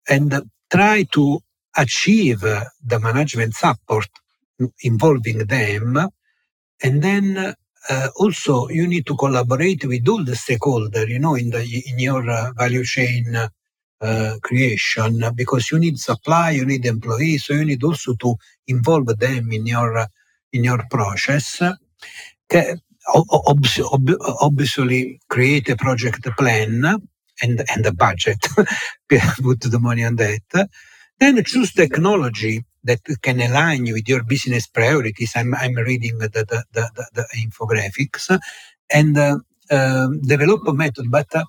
and 0.09 0.43
try 0.71 1.05
to 1.13 1.41
achieve 1.77 2.41
the 2.41 3.01
management 3.01 3.55
support 3.55 4.09
involving 4.83 5.39
them. 5.47 6.09
And 6.83 7.03
then 7.03 7.55
uh, 7.91 8.09
also 8.17 8.69
you 8.69 8.87
need 8.87 9.07
to 9.07 9.17
collaborate 9.17 9.85
with 9.87 10.09
all 10.09 10.25
the 10.25 10.33
stakeholders, 10.33 11.09
you 11.09 11.19
know, 11.19 11.35
in 11.37 11.51
the 11.51 11.63
in 11.89 11.99
your 11.99 12.29
uh, 12.31 12.53
value 12.57 12.85
chain 12.85 13.37
uh, 14.01 14.35
creation 14.43 15.23
because 15.35 15.71
you 15.73 15.79
need 15.79 15.99
supply, 15.99 16.51
you 16.51 16.65
need 16.67 16.87
employees, 16.87 17.45
so 17.47 17.55
you 17.55 17.65
need 17.65 17.85
also 17.85 18.15
to 18.17 18.37
involve 18.69 19.07
them 19.19 19.53
in 19.53 19.67
your 19.67 20.07
in 20.53 20.65
your 20.65 20.85
process. 20.91 21.63
Obviously, 24.43 25.21
create 25.29 25.69
a 25.71 25.77
project 25.77 26.25
plan 26.39 26.85
and 27.43 27.65
and 27.75 27.87
a 27.87 27.93
budget, 27.95 28.39
put 29.09 29.61
the 29.61 29.79
money 29.81 30.05
on 30.05 30.17
that. 30.17 30.69
Then 31.21 31.43
choose 31.45 31.73
technology 31.73 32.65
that 32.85 33.01
can 33.23 33.41
align 33.41 33.85
with 33.85 34.09
your 34.09 34.25
business 34.25 34.67
priorities. 34.67 35.33
I'm, 35.37 35.55
I'm 35.55 35.75
reading 35.77 36.19
the, 36.19 36.29
the, 36.29 36.65
the, 36.73 36.91
the 37.15 37.27
infographics 37.39 38.39
and 38.93 39.19
uh, 39.19 39.39
uh, 39.71 40.09
develop 40.23 40.67
a 40.69 40.75
method. 40.75 41.11
But 41.11 41.35
uh, 41.35 41.45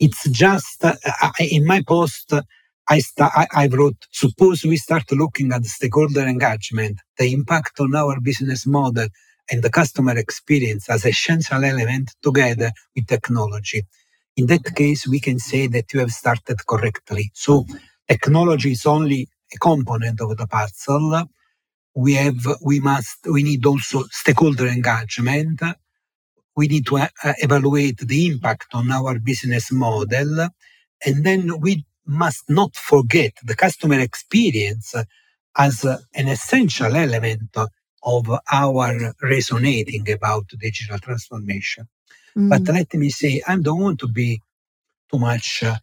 it's 0.00 0.28
just 0.30 0.84
uh, 0.84 0.94
in 1.40 1.66
my 1.66 1.82
post. 1.86 2.32
I, 2.88 3.00
st- 3.00 3.30
I, 3.34 3.46
I 3.54 3.68
wrote, 3.68 4.06
suppose 4.12 4.64
we 4.64 4.76
start 4.76 5.10
looking 5.12 5.52
at 5.52 5.64
stakeholder 5.64 6.22
engagement, 6.22 7.00
the 7.18 7.32
impact 7.32 7.80
on 7.80 7.96
our 7.96 8.20
business 8.20 8.66
model 8.66 9.08
and 9.50 9.62
the 9.62 9.70
customer 9.70 10.16
experience 10.18 10.88
as 10.90 11.04
essential 11.06 11.64
element 11.64 12.14
together 12.22 12.70
with 12.94 13.08
technology. 13.08 13.84
In 14.36 14.46
that 14.46 14.76
case, 14.76 15.08
we 15.08 15.20
can 15.20 15.38
say 15.40 15.66
that 15.68 15.92
you 15.94 16.00
have 16.00 16.12
started 16.12 16.64
correctly. 16.66 17.30
So 17.34 17.66
technology 18.08 18.72
is 18.72 18.86
only 18.86 19.28
a 19.54 19.58
component 19.58 20.20
of 20.20 20.36
the 20.36 20.46
parcel, 20.46 21.28
We 21.94 22.14
have, 22.14 22.46
we 22.62 22.80
must, 22.80 23.18
we 23.26 23.42
need 23.42 23.64
also 23.66 24.04
stakeholder 24.10 24.66
engagement 24.68 25.62
we 26.56 26.68
need 26.68 26.86
to 26.86 26.96
uh, 26.96 27.08
evaluate 27.22 27.98
the 27.98 28.26
impact 28.26 28.68
on 28.74 28.90
our 28.90 29.18
business 29.18 29.70
model. 29.70 30.48
And 31.04 31.24
then 31.24 31.60
we 31.60 31.84
must 32.06 32.44
not 32.48 32.74
forget 32.74 33.32
the 33.44 33.54
customer 33.54 34.00
experience 34.00 34.94
as 35.56 35.84
an 35.84 36.28
essential 36.28 36.94
element 36.96 37.56
of 38.02 38.30
our 38.52 39.14
resonating 39.22 40.10
about 40.10 40.46
digital 40.58 40.98
transformation. 40.98 41.88
Mm. 42.36 42.50
But 42.50 42.72
let 42.72 42.94
me 42.94 43.10
say, 43.10 43.42
I 43.46 43.56
don't 43.58 43.80
want 43.80 44.00
to 44.00 44.08
be 44.08 44.40
too 45.10 45.18
much 45.18 45.62
uh, 45.62 45.76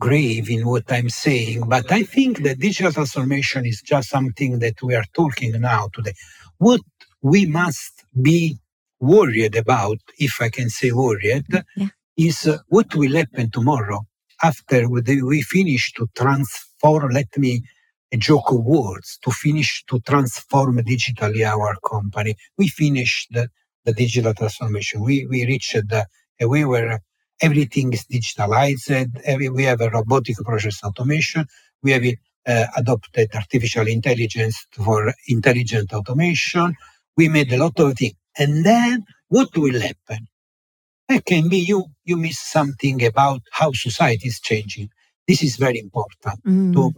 grave 0.00 0.50
in 0.50 0.66
what 0.66 0.84
I'm 0.90 1.10
saying, 1.10 1.68
but 1.68 1.90
I 1.92 2.02
think 2.04 2.42
that 2.44 2.58
digital 2.58 2.92
transformation 2.92 3.66
is 3.66 3.82
just 3.82 4.10
something 4.10 4.58
that 4.60 4.82
we 4.82 4.94
are 4.94 5.04
talking 5.14 5.60
now 5.60 5.88
today. 5.94 6.14
What 6.58 6.82
we 7.22 7.46
must 7.46 8.04
be 8.20 8.58
worried 9.00 9.56
about, 9.56 9.98
if 10.18 10.40
I 10.40 10.50
can 10.50 10.70
say 10.70 10.92
worried, 10.92 11.46
yeah. 11.76 11.88
is 12.16 12.46
uh, 12.46 12.58
what 12.68 12.94
will 12.94 13.14
happen 13.16 13.50
tomorrow 13.50 14.02
after 14.42 14.88
we 14.88 15.42
finish 15.42 15.92
to 15.94 16.08
transform, 16.16 17.10
let 17.10 17.36
me 17.38 17.62
a 18.12 18.16
joke 18.18 18.50
of 18.52 18.64
words, 18.64 19.18
to 19.24 19.30
finish 19.30 19.84
to 19.88 20.00
transform 20.00 20.78
digitally 20.78 21.46
our 21.46 21.76
company. 21.88 22.36
We 22.58 22.68
finished 22.68 23.28
the 23.32 23.48
the 23.84 23.92
digital 23.94 24.34
transformation. 24.34 25.02
We 25.02 25.26
we 25.26 25.46
reached 25.46 25.74
the 25.74 26.06
we 26.46 26.64
were 26.64 27.00
everything 27.40 27.92
is 27.92 28.04
digitalized. 28.06 28.90
Every, 29.24 29.48
we 29.48 29.64
have 29.64 29.80
a 29.80 29.90
robotic 29.90 30.36
process 30.38 30.82
automation. 30.82 31.46
We 31.82 31.92
have 31.92 32.04
uh, 32.46 32.66
adopted 32.76 33.30
artificial 33.34 33.86
intelligence 33.86 34.66
for 34.72 35.12
intelligent 35.28 35.92
automation. 35.92 36.74
We 37.16 37.28
made 37.28 37.52
a 37.52 37.58
lot 37.58 37.78
of 37.80 37.96
things. 37.96 38.14
And 38.38 38.64
then 38.64 39.04
what 39.28 39.56
will 39.56 39.80
happen? 39.80 40.28
It 41.08 41.24
can 41.24 41.48
be 41.48 41.58
you, 41.58 41.86
you 42.04 42.16
miss 42.16 42.38
something 42.38 43.04
about 43.04 43.42
how 43.52 43.72
society 43.72 44.28
is 44.28 44.40
changing. 44.40 44.88
This 45.28 45.42
is 45.42 45.56
very 45.56 45.78
important 45.78 46.44
mm. 46.44 46.72
to 46.74 46.92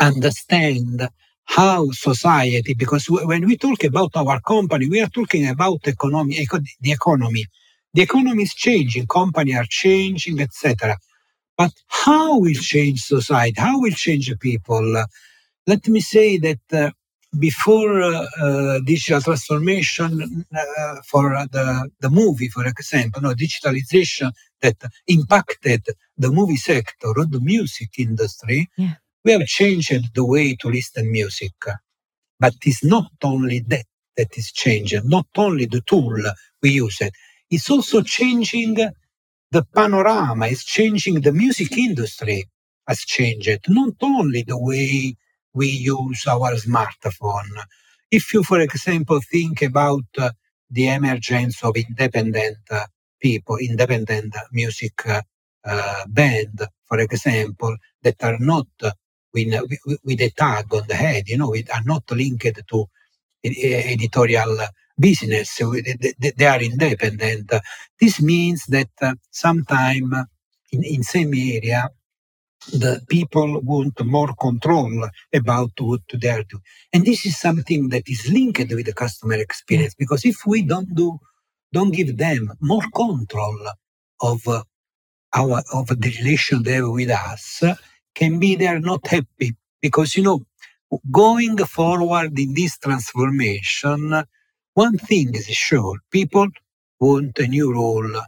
understand 0.00 1.08
how 1.44 1.90
society, 1.90 2.74
because 2.74 3.06
when 3.08 3.46
we 3.46 3.56
talk 3.56 3.84
about 3.84 4.10
our 4.14 4.40
company, 4.40 4.88
we 4.88 5.00
are 5.00 5.08
talking 5.08 5.48
about 5.48 5.86
economy, 5.86 6.46
the 6.80 6.92
economy. 6.92 7.44
The 7.94 8.02
economy 8.02 8.44
is 8.44 8.54
changing, 8.54 9.06
companies 9.06 9.56
are 9.56 9.66
changing, 9.68 10.40
etc. 10.40 10.96
But 11.56 11.72
how 11.88 12.38
will 12.38 12.54
change 12.54 13.02
society? 13.02 13.60
How 13.60 13.80
will 13.80 13.92
change 13.92 14.32
people? 14.40 15.04
let 15.66 15.86
me 15.88 16.00
say 16.00 16.38
that 16.38 16.60
uh, 16.72 16.90
before 17.38 18.02
uh, 18.02 18.26
uh, 18.40 18.80
digital 18.84 19.20
transformation 19.20 20.44
uh, 20.56 20.96
for 21.06 21.30
the, 21.52 21.90
the 22.00 22.10
movie, 22.10 22.48
for 22.48 22.66
example, 22.66 23.22
no, 23.22 23.34
digitalization 23.34 24.32
that 24.62 24.76
impacted 25.06 25.86
the 26.18 26.30
movie 26.30 26.56
sector 26.56 27.08
or 27.16 27.26
the 27.26 27.40
music 27.40 27.90
industry, 27.98 28.68
yeah. 28.76 28.94
we 29.24 29.32
have 29.32 29.46
changed 29.46 30.14
the 30.14 30.24
way 30.24 30.56
to 30.56 30.68
listen 30.68 31.10
music. 31.10 31.52
But 32.38 32.54
it's 32.64 32.82
not 32.82 33.12
only 33.22 33.60
that 33.68 33.84
that 34.16 34.36
is 34.36 34.50
changing, 34.52 35.08
not 35.08 35.26
only 35.36 35.66
the 35.66 35.82
tool 35.82 36.16
we 36.62 36.70
use 36.70 37.00
it, 37.00 37.14
it's 37.50 37.70
also 37.70 38.02
changing 38.02 38.76
the 39.50 39.64
panorama, 39.74 40.46
it's 40.46 40.64
changing 40.64 41.20
the 41.20 41.32
music 41.32 41.76
industry 41.76 42.48
has 42.86 43.00
changed, 43.00 43.60
not 43.68 43.94
only 44.00 44.42
the 44.42 44.58
way 44.58 45.16
we 45.52 45.66
use 45.66 46.26
our 46.28 46.54
smartphone. 46.54 47.50
If 48.10 48.32
you, 48.32 48.42
for 48.42 48.60
example, 48.60 49.20
think 49.30 49.62
about 49.62 50.04
uh, 50.18 50.30
the 50.70 50.88
emergence 50.88 51.62
of 51.64 51.76
independent 51.76 52.58
uh, 52.70 52.86
people, 53.20 53.56
independent 53.56 54.34
music 54.52 55.06
uh, 55.06 55.22
uh 55.64 56.04
band, 56.08 56.62
for 56.86 56.98
example, 57.00 57.76
that 58.02 58.22
are 58.22 58.38
not 58.38 58.66
uh, 58.82 58.90
with, 59.34 59.48
with 60.04 60.20
a 60.20 60.30
tag 60.30 60.72
on 60.72 60.82
the 60.88 60.94
head, 60.94 61.28
you 61.28 61.38
know, 61.38 61.52
it 61.52 61.68
are 61.70 61.82
not 61.84 62.10
linked 62.10 62.60
to 62.68 62.86
editorial 63.44 64.58
business. 64.98 65.58
They 65.58 66.46
are 66.46 66.62
independent. 66.62 67.52
This 68.00 68.22
means 68.22 68.66
that 68.66 68.90
uh, 69.02 69.14
sometime 69.30 70.12
in, 70.72 70.84
in 70.84 71.02
same 71.04 71.34
area, 71.34 71.88
the 72.72 73.02
people 73.08 73.60
want 73.62 74.04
more 74.04 74.34
control 74.40 75.08
about 75.34 75.72
what 75.80 76.02
they 76.14 76.28
are 76.30 76.44
doing. 76.44 76.62
And 76.92 77.04
this 77.06 77.26
is 77.26 77.38
something 77.38 77.90
that 77.90 78.08
is 78.08 78.30
linked 78.30 78.58
with 78.72 78.86
the 78.86 78.94
customer 78.94 79.34
experience 79.36 79.94
because 79.94 80.24
if 80.24 80.46
we 80.46 80.62
don't 80.62 80.94
do, 80.94 81.18
don't 81.72 81.92
give 81.92 82.16
them 82.18 82.52
more 82.60 82.84
control 82.94 83.58
of 84.22 84.46
uh, 84.48 84.62
our 85.34 85.62
of 85.74 85.88
the 85.88 86.14
relation 86.20 86.62
they 86.64 86.74
have 86.74 86.88
with 86.90 87.10
us, 87.10 87.64
can 88.14 88.40
be 88.40 88.56
they 88.56 88.68
are 88.68 88.80
not 88.80 89.06
happy 89.06 89.56
because 89.82 90.16
you 90.16 90.24
know 90.24 90.40
going 91.10 91.58
forward 91.58 92.38
in 92.38 92.54
this 92.54 92.78
transformation, 92.78 94.24
one 94.74 94.98
thing 94.98 95.34
is 95.34 95.46
sure: 95.48 95.98
people 96.10 96.48
want 97.00 97.38
a 97.38 97.48
new 97.48 97.72
role 97.74 98.22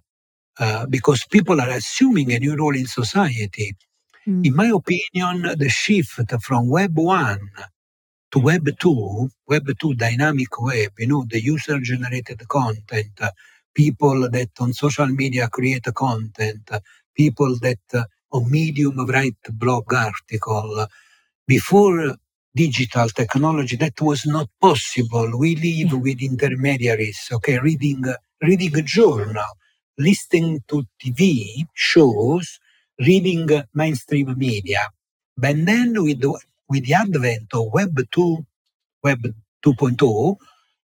uh, 0.60 0.86
because 0.86 1.24
people 1.30 1.60
are 1.60 1.70
assuming 1.70 2.32
a 2.32 2.38
new 2.40 2.56
role 2.56 2.76
in 2.76 2.86
society 2.86 3.74
Mm. 4.28 4.46
In 4.46 4.56
my 4.56 4.68
opinion, 4.68 5.58
the 5.58 5.68
shift 5.68 6.20
from 6.42 6.68
Web 6.70 6.96
1 6.96 7.40
to 8.32 8.38
Web 8.38 8.68
2, 8.78 9.30
Web 9.48 9.68
2 9.80 9.94
dynamic 9.94 10.60
web, 10.60 10.92
you 10.98 11.08
know, 11.08 11.26
the 11.28 11.42
user 11.42 11.78
generated 11.80 12.46
content, 12.48 13.12
uh, 13.20 13.30
people 13.74 14.30
that 14.30 14.50
on 14.60 14.72
social 14.74 15.08
media 15.08 15.48
create 15.48 15.86
content, 15.94 16.62
uh, 16.72 16.80
people 17.16 17.56
that 17.60 17.80
uh, 17.94 18.04
on 18.32 18.50
Medium 18.50 19.06
write 19.06 19.36
blog 19.54 19.92
article. 19.92 20.86
Before 21.48 22.16
digital 22.54 23.08
technology, 23.08 23.76
that 23.76 24.00
was 24.00 24.26
not 24.26 24.48
possible. 24.60 25.38
We 25.38 25.56
live 25.56 26.00
with 26.00 26.22
intermediaries, 26.22 27.28
okay, 27.32 27.58
reading, 27.58 28.04
reading 28.42 28.76
a 28.76 28.82
journal, 28.82 29.44
listening 29.98 30.62
to 30.68 30.84
TV 31.02 31.66
shows, 31.74 32.58
reading 33.00 33.48
mainstream 33.74 34.34
media. 34.38 34.90
But 35.36 35.64
then 35.64 36.02
with 36.02 36.20
the, 36.20 36.38
with 36.68 36.86
the 36.86 36.94
advent 36.94 37.54
of 37.54 37.72
Web 37.72 37.98
2, 38.10 38.46
Web 39.04 39.22
2.0, 39.64 40.36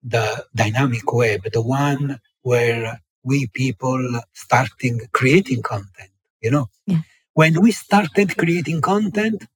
the 0.02 0.44
dynamic 0.54 1.12
web, 1.12 1.42
the 1.52 1.62
one 1.62 2.20
where 2.42 3.00
we 3.24 3.48
people 3.48 4.20
starting 4.32 5.00
creating 5.12 5.62
content, 5.62 6.10
you 6.40 6.50
know. 6.50 6.68
Yeah. 6.86 7.00
When 7.34 7.60
we 7.60 7.72
started 7.72 8.36
creating 8.36 8.80
content, 8.80 9.46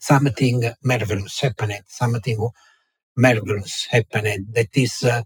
something 0.00 0.64
marvelous 0.84 1.40
happened, 1.40 1.74
something 1.88 2.50
marvelous 3.16 3.86
happened. 3.90 4.48
That 4.54 4.68
is, 4.74 5.04
uh, 5.04 5.22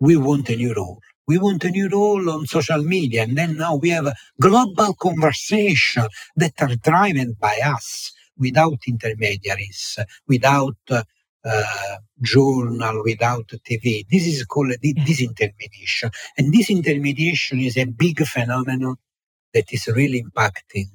we 0.00 0.16
want 0.16 0.50
a 0.50 0.56
new 0.56 0.74
role 0.74 1.00
we 1.26 1.38
want 1.38 1.64
a 1.64 1.70
new 1.70 1.88
role 1.88 2.30
on 2.30 2.46
social 2.46 2.82
media. 2.84 3.24
And 3.24 3.38
then 3.38 3.56
now 3.56 3.76
we 3.76 3.90
have 3.90 4.06
a 4.06 4.14
global 4.40 4.94
conversation 4.94 6.06
that 6.36 6.54
are 6.60 6.76
driven 6.76 7.36
by 7.40 7.58
us 7.64 8.12
without 8.38 8.78
intermediaries, 8.88 9.98
without 10.28 10.76
uh, 10.90 11.04
uh, 11.46 11.96
journal, 12.22 13.02
without 13.04 13.48
TV. 13.68 14.06
This 14.10 14.26
is 14.26 14.44
called 14.44 14.72
disintermediation. 14.84 16.12
And 16.38 16.52
disintermediation 16.54 17.64
is 17.66 17.78
a 17.78 17.86
big 17.86 18.20
phenomenon 18.26 18.96
that 19.54 19.72
is 19.72 19.88
really 19.88 20.24
impacting 20.24 20.86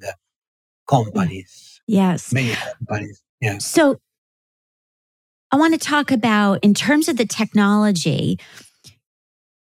companies. 0.87 1.72
Yes. 1.87 2.33
Many. 2.33 2.55
Yeah. 3.41 3.57
So 3.57 3.99
I 5.51 5.57
want 5.57 5.73
to 5.73 5.79
talk 5.79 6.11
about, 6.11 6.63
in 6.63 6.73
terms 6.73 7.07
of 7.07 7.17
the 7.17 7.25
technology, 7.27 8.39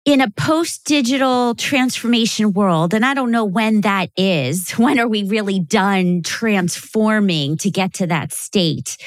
in 0.05 0.21
a 0.21 0.29
post 0.29 0.85
digital 0.85 1.55
transformation 1.55 2.53
world, 2.53 2.93
and 2.93 3.05
I 3.05 3.13
don't 3.13 3.31
know 3.31 3.45
when 3.45 3.81
that 3.81 4.09
is, 4.17 4.71
when 4.77 4.99
are 4.99 5.07
we 5.07 5.23
really 5.23 5.59
done 5.59 6.21
transforming 6.23 7.57
to 7.57 7.71
get 7.71 7.95
to 7.95 8.07
that 8.07 8.33
state? 8.33 8.97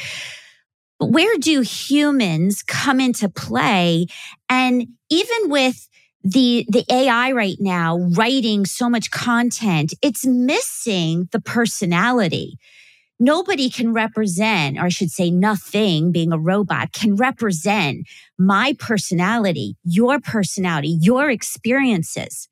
But 0.98 1.11
where 1.11 1.37
do 1.38 1.61
humans 1.61 2.62
come 2.62 3.01
into 3.01 3.29
play? 3.29 4.07
And 4.48 4.88
even 5.11 5.51
with 5.51 5.88
the 6.25 6.64
the 6.68 6.85
AI 6.88 7.33
right 7.33 7.57
now 7.59 7.98
writing 7.98 8.64
so 8.64 8.88
much 8.88 9.11
content, 9.11 9.92
it's 10.03 10.25
missing 10.25 11.29
the 11.33 11.40
personality 11.40 12.59
nobody 13.23 13.71
can 13.71 13.93
represent, 13.93 14.79
or 14.79 14.83
I 14.83 14.89
should 14.89 15.11
say, 15.11 15.31
nothing 15.31 16.13
being 16.13 16.33
a 16.33 16.39
robot 16.39 16.93
can 16.93 17.17
represent 17.17 18.07
my 18.39 18.75
personality, 18.79 19.77
your 19.85 20.21
personality, 20.21 20.99
your 21.01 21.31
experiences. 21.31 22.49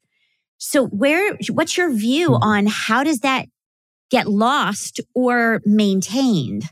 So, 0.58 0.86
where, 0.86 1.36
what's 1.50 1.76
your 1.76 1.92
view 1.92 2.28
hmm. 2.28 2.42
on 2.42 2.66
how 2.66 3.02
does 3.04 3.20
that 3.20 3.46
get 4.10 4.26
lost 4.28 5.00
or 5.14 5.60
maintained? 5.64 6.64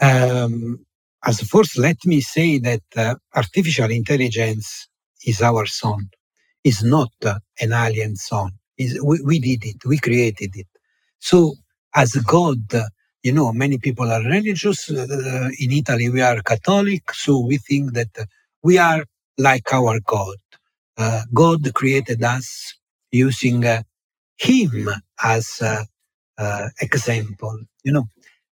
Um, 0.00 0.84
as 1.24 1.40
first, 1.40 1.78
let 1.78 1.96
me 2.04 2.20
say 2.20 2.58
that 2.58 2.82
uh, 2.96 3.14
artificial 3.34 3.90
intelligence 3.90 4.88
is 5.24 5.40
our 5.40 5.66
son. 5.66 6.08
Is 6.64 6.82
not 6.82 7.10
uh, 7.22 7.40
an 7.60 7.74
alien 7.74 8.16
son. 8.16 8.52
Is 8.78 8.98
we, 9.02 9.20
we 9.20 9.38
did 9.38 9.66
it. 9.66 9.84
We 9.84 9.98
created 9.98 10.52
it. 10.54 10.66
So 11.18 11.56
as 11.94 12.12
God. 12.26 12.60
You 13.22 13.32
know, 13.32 13.52
many 13.52 13.78
people 13.78 14.10
are 14.12 14.22
religious. 14.22 14.90
Uh, 14.90 15.50
in 15.60 15.72
Italy, 15.72 16.10
we 16.10 16.22
are 16.22 16.42
Catholic, 16.42 17.12
so 17.14 17.40
we 17.40 17.58
think 17.58 17.94
that 17.94 18.10
we 18.62 18.78
are 18.78 19.04
like 19.38 19.72
our 19.74 20.00
God. 20.00 20.36
Uh, 20.98 21.22
God 21.34 21.72
created 21.74 22.22
us 22.24 22.74
using 23.12 23.64
uh, 23.66 23.82
Him 24.38 24.88
as 25.24 25.62
example. 26.80 27.58
You 27.84 27.92
know, 27.92 28.04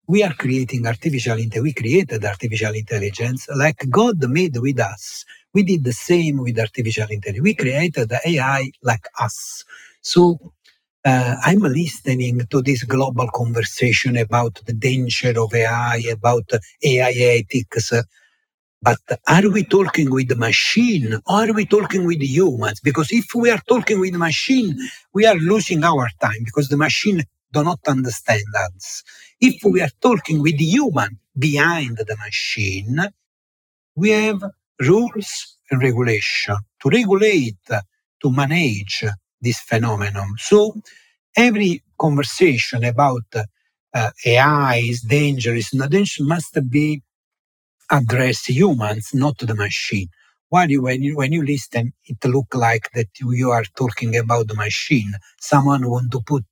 we 0.07 0.23
are 0.23 0.33
creating 0.33 0.87
artificial 0.87 1.39
intelligence. 1.39 1.63
We 1.63 1.73
created 1.73 2.25
artificial 2.25 2.75
intelligence 2.75 3.47
like 3.55 3.85
God 3.89 4.17
made 4.29 4.57
with 4.57 4.79
us. 4.79 5.25
We 5.53 5.63
did 5.63 5.83
the 5.85 5.93
same 5.93 6.37
with 6.39 6.59
artificial 6.59 7.07
intelligence. 7.09 7.43
We 7.43 7.55
created 7.55 8.11
AI 8.25 8.71
like 8.83 9.07
us. 9.19 9.65
So 10.01 10.53
uh, 11.05 11.35
I'm 11.45 11.59
listening 11.59 12.41
to 12.49 12.61
this 12.61 12.83
global 12.83 13.29
conversation 13.33 14.17
about 14.17 14.61
the 14.65 14.73
danger 14.73 15.33
of 15.39 15.53
AI, 15.55 16.03
about 16.11 16.51
AI 16.83 17.11
ethics. 17.43 17.93
But 18.81 18.99
are 19.27 19.49
we 19.49 19.63
talking 19.65 20.11
with 20.11 20.29
the 20.29 20.37
machine 20.37 21.13
or 21.15 21.21
are 21.49 21.53
we 21.53 21.65
talking 21.67 22.07
with 22.07 22.21
humans? 22.21 22.79
Because 22.81 23.09
if 23.11 23.27
we 23.35 23.51
are 23.51 23.61
talking 23.69 23.99
with 23.99 24.13
the 24.13 24.19
machine, 24.19 24.77
we 25.13 25.27
are 25.27 25.35
losing 25.35 25.83
our 25.83 26.09
time 26.21 26.43
because 26.45 26.69
the 26.69 26.77
machine 26.77 27.23
do 27.53 27.63
not 27.63 27.79
understand 27.87 28.43
us. 28.75 29.03
If 29.41 29.63
we 29.65 29.81
are 29.81 29.91
talking 30.01 30.41
with 30.41 30.57
the 30.57 30.65
human 30.65 31.19
behind 31.37 31.97
the 31.97 32.17
machine, 32.25 32.99
we 33.95 34.11
have 34.11 34.43
rules 34.81 35.57
and 35.71 35.81
regulation 35.83 36.57
to 36.81 36.89
regulate, 36.89 37.57
to 37.69 38.31
manage 38.31 39.05
this 39.43 39.59
phenomenon. 39.61 40.35
So 40.39 40.75
every 41.37 41.83
conversation 41.99 42.85
about 42.85 43.23
uh, 43.93 44.11
AI 44.25 44.77
is 44.85 45.01
dangerous, 45.01 45.73
not 45.73 45.91
dangerous, 45.91 46.21
must 46.21 46.57
be 46.69 47.01
address 47.91 48.47
humans, 48.47 49.11
not 49.15 49.39
the 49.39 49.55
machine. 49.55 50.09
While 50.49 50.71
you, 50.71 50.83
when 50.83 51.03
you 51.03 51.17
when 51.17 51.33
you 51.33 51.45
listen, 51.45 51.93
it 52.05 52.25
look 52.25 52.55
like 52.55 52.89
that 52.95 53.09
you 53.19 53.51
are 53.51 53.65
talking 53.77 54.17
about 54.17 54.47
the 54.47 54.55
machine. 54.55 55.13
Someone 55.41 55.89
want 55.89 56.11
to 56.13 56.21
put 56.25 56.45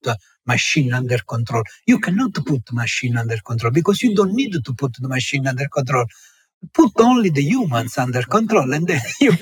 machine 0.47 0.93
under 0.93 1.19
control. 1.19 1.63
You 1.87 1.99
cannot 2.01 2.35
put 2.35 2.63
machine 2.73 3.17
under 3.17 3.37
control 3.45 3.71
because 3.73 4.03
you 4.03 4.15
don't 4.15 4.33
need 4.35 4.53
to 4.53 4.73
put 4.75 4.95
the 4.99 5.09
machine 5.09 5.47
under 5.47 5.67
control. 5.69 6.05
Put 6.73 6.91
only 6.99 7.29
the 7.31 7.43
humans 7.43 7.97
under 7.97 8.23
control, 8.23 8.73
and 8.73 8.87
then 8.87 9.01
you 9.21 9.33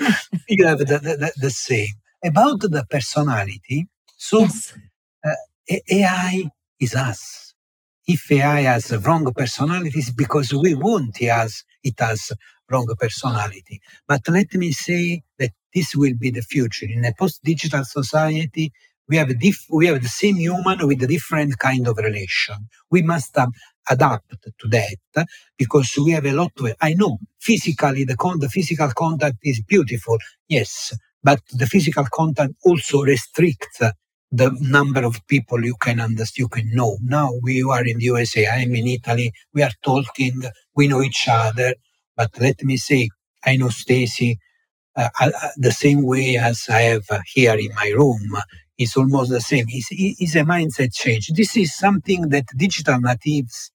you 0.49 0.67
have 0.67 0.79
the, 0.79 0.85
the, 0.85 1.33
the 1.37 1.51
same 1.51 1.95
about 2.23 2.61
the 2.61 2.85
personality. 2.89 3.87
So 4.17 4.41
yes. 4.41 4.73
uh, 5.25 5.31
AI 5.91 6.51
is 6.79 6.95
us 6.95 7.47
if 8.07 8.31
AI 8.31 8.61
has 8.61 8.91
wrong 9.05 9.31
personalities 9.33 10.11
because 10.11 10.53
we 10.53 10.75
want 10.75 11.21
it 11.21 11.29
has, 11.29 11.63
it 11.83 11.95
has 11.99 12.31
wrong 12.69 12.87
personality. 12.99 13.81
But 14.07 14.21
let 14.29 14.53
me 14.55 14.71
say 14.73 15.23
that 15.39 15.51
this 15.73 15.95
will 15.95 16.15
be 16.19 16.31
the 16.31 16.41
future. 16.41 16.87
In 16.89 17.05
a 17.05 17.13
post-digital 17.17 17.85
society, 17.85 18.73
we 19.07 19.17
have, 19.17 19.37
diff- 19.39 19.67
we 19.71 19.87
have 19.87 20.01
the 20.01 20.09
same 20.09 20.35
human 20.37 20.85
with 20.87 21.01
a 21.03 21.07
different 21.07 21.57
kind 21.59 21.87
of 21.87 21.97
relation. 21.97 22.55
We 22.91 23.03
must 23.03 23.37
um, 23.37 23.51
adapt 23.89 24.31
to 24.31 24.67
that 24.69 25.27
because 25.57 25.93
we 26.03 26.11
have 26.11 26.25
a 26.25 26.33
lot 26.33 26.51
of, 26.59 26.73
I 26.81 26.93
know 26.93 27.19
physically 27.39 28.03
the, 28.05 28.17
con- 28.17 28.39
the 28.39 28.49
physical 28.49 28.89
contact 28.97 29.37
is 29.43 29.61
beautiful. 29.61 30.17
Yes. 30.49 30.93
But 31.23 31.41
the 31.53 31.67
physical 31.67 32.05
contact 32.13 32.53
also 32.65 33.03
restricts 33.03 33.81
the 34.31 34.51
number 34.61 35.05
of 35.05 35.25
people 35.27 35.63
you 35.65 35.75
can 35.81 36.01
understand, 36.01 36.39
you 36.39 36.49
can 36.49 36.71
know. 36.75 36.97
Now 37.03 37.31
we 37.43 37.63
are 37.63 37.85
in 37.85 37.99
the 37.99 38.05
USA, 38.05 38.47
I'm 38.47 38.75
in 38.75 38.87
Italy, 38.87 39.33
we 39.53 39.63
are 39.63 39.71
talking, 39.83 40.43
we 40.75 40.87
know 40.89 41.03
each 41.03 41.27
other. 41.29 41.75
But 42.17 42.31
let 42.41 42.63
me 42.63 42.77
say, 42.77 43.09
I 43.45 43.57
know 43.57 43.69
Stacy 43.69 44.31
uh, 44.95 45.09
uh, 45.19 45.31
the 45.57 45.71
same 45.71 46.03
way 46.05 46.37
as 46.37 46.67
I 46.69 46.81
have 46.93 47.07
here 47.33 47.55
in 47.55 47.69
my 47.75 47.91
room. 47.97 48.21
It's 48.77 48.97
almost 48.97 49.31
the 49.31 49.41
same. 49.41 49.65
It's, 49.69 49.87
it's 49.91 50.35
a 50.35 50.39
mindset 50.41 50.93
change. 50.93 51.29
This 51.29 51.57
is 51.57 51.75
something 51.75 52.29
that 52.29 52.45
digital 52.57 52.99
natives, 52.99 53.71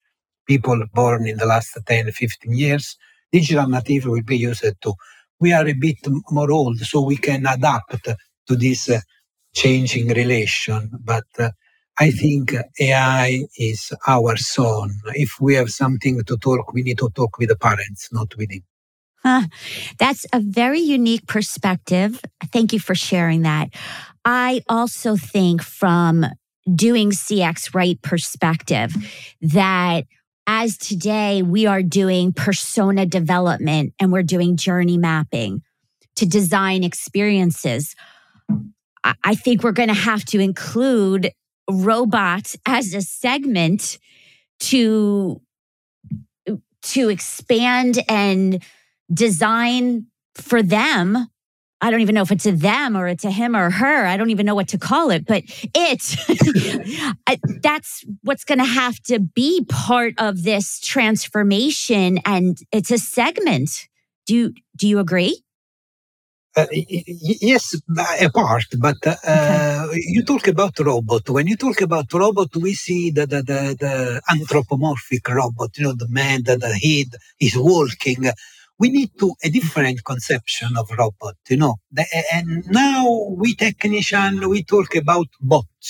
people 0.46 0.82
born 0.94 1.26
in 1.26 1.36
the 1.38 1.46
last 1.46 1.76
10, 1.86 2.06
15 2.12 2.52
years, 2.56 2.96
digital 3.32 3.68
natives 3.68 4.06
will 4.06 4.22
be 4.22 4.38
used 4.38 4.64
to. 4.82 4.94
We 5.40 5.52
are 5.52 5.66
a 5.66 5.74
bit 5.74 5.98
more 6.30 6.50
old, 6.50 6.78
so 6.80 7.02
we 7.02 7.16
can 7.16 7.46
adapt 7.46 8.04
to 8.04 8.56
this 8.56 8.88
uh, 8.88 9.00
changing 9.54 10.08
relation. 10.08 10.90
But 11.02 11.24
uh, 11.38 11.50
I 11.98 12.10
think 12.10 12.54
AI 12.80 13.44
is 13.56 13.92
our 14.06 14.36
son. 14.36 14.90
If 15.14 15.40
we 15.40 15.54
have 15.54 15.70
something 15.70 16.22
to 16.24 16.36
talk, 16.36 16.72
we 16.72 16.82
need 16.82 16.98
to 16.98 17.10
talk 17.14 17.38
with 17.38 17.48
the 17.48 17.56
parents, 17.56 18.08
not 18.12 18.34
with 18.36 18.50
him. 18.50 18.62
Huh. 19.22 19.42
That's 19.98 20.26
a 20.34 20.40
very 20.40 20.80
unique 20.80 21.26
perspective. 21.26 22.20
Thank 22.52 22.72
you 22.74 22.80
for 22.80 22.94
sharing 22.94 23.42
that. 23.42 23.70
I 24.24 24.62
also 24.68 25.16
think 25.16 25.62
from 25.62 26.26
doing 26.74 27.10
CX 27.10 27.74
right 27.74 28.00
perspective 28.02 28.94
that 29.40 30.04
as 30.46 30.76
today 30.76 31.42
we 31.42 31.66
are 31.66 31.82
doing 31.82 32.32
persona 32.32 33.06
development 33.06 33.94
and 34.00 34.12
we're 34.12 34.22
doing 34.22 34.56
journey 34.56 34.98
mapping 34.98 35.62
to 36.16 36.26
design 36.26 36.84
experiences. 36.84 37.94
I 39.22 39.34
think 39.34 39.62
we're 39.62 39.72
going 39.72 39.88
to 39.88 39.94
have 39.94 40.24
to 40.26 40.40
include 40.40 41.32
robots 41.70 42.56
as 42.66 42.94
a 42.94 43.02
segment 43.02 43.98
to 44.60 45.40
to 46.82 47.08
expand 47.08 47.98
and 48.08 48.62
design 49.12 50.06
for 50.34 50.62
them 50.62 51.28
I 51.84 51.90
don't 51.90 52.00
even 52.00 52.14
know 52.14 52.22
if 52.22 52.32
it's 52.32 52.46
a 52.46 52.52
them 52.52 52.96
or 52.96 53.06
it's 53.08 53.26
a 53.26 53.30
him 53.30 53.54
or 53.54 53.68
her. 53.68 54.06
I 54.06 54.16
don't 54.16 54.30
even 54.30 54.46
know 54.46 54.54
what 54.54 54.68
to 54.68 54.78
call 54.78 55.10
it, 55.10 55.26
but 55.26 55.42
it 55.74 56.02
that's 57.62 58.06
what's 58.22 58.42
going 58.42 58.58
to 58.58 58.64
have 58.64 58.98
to 59.00 59.18
be 59.18 59.66
part 59.68 60.14
of 60.16 60.44
this 60.44 60.80
transformation 60.80 62.20
and 62.24 62.56
it's 62.72 62.90
a 62.90 62.96
segment. 62.96 63.86
Do 64.24 64.34
you, 64.34 64.54
do 64.74 64.88
you 64.88 64.98
agree? 64.98 65.42
Uh, 66.56 66.64
yes, 66.72 67.74
a 68.22 68.30
part, 68.30 68.64
but 68.78 68.96
uh, 69.06 69.86
okay. 69.88 70.00
you 70.06 70.22
talk 70.22 70.48
about 70.48 70.78
robot. 70.78 71.28
When 71.28 71.46
you 71.48 71.56
talk 71.56 71.82
about 71.82 72.10
robot, 72.14 72.56
we 72.56 72.72
see 72.72 73.10
the, 73.10 73.26
the, 73.26 73.42
the, 73.42 73.76
the 73.78 74.22
anthropomorphic 74.30 75.28
robot, 75.28 75.76
you 75.76 75.84
know, 75.84 75.92
the 75.92 76.08
man 76.08 76.44
that 76.44 76.60
the 76.60 76.72
head 76.72 77.20
is 77.40 77.54
walking. 77.58 78.30
We 78.84 78.90
need 78.90 79.12
to 79.20 79.28
a 79.42 79.48
different 79.48 80.04
conception 80.04 80.76
of 80.76 80.90
robot, 80.90 81.36
you 81.48 81.56
know. 81.56 81.76
The, 81.90 82.04
and 82.34 82.50
now 82.68 83.00
we 83.42 83.54
technician, 83.54 84.32
we 84.50 84.62
talk 84.62 84.94
about 85.04 85.28
bots, 85.40 85.88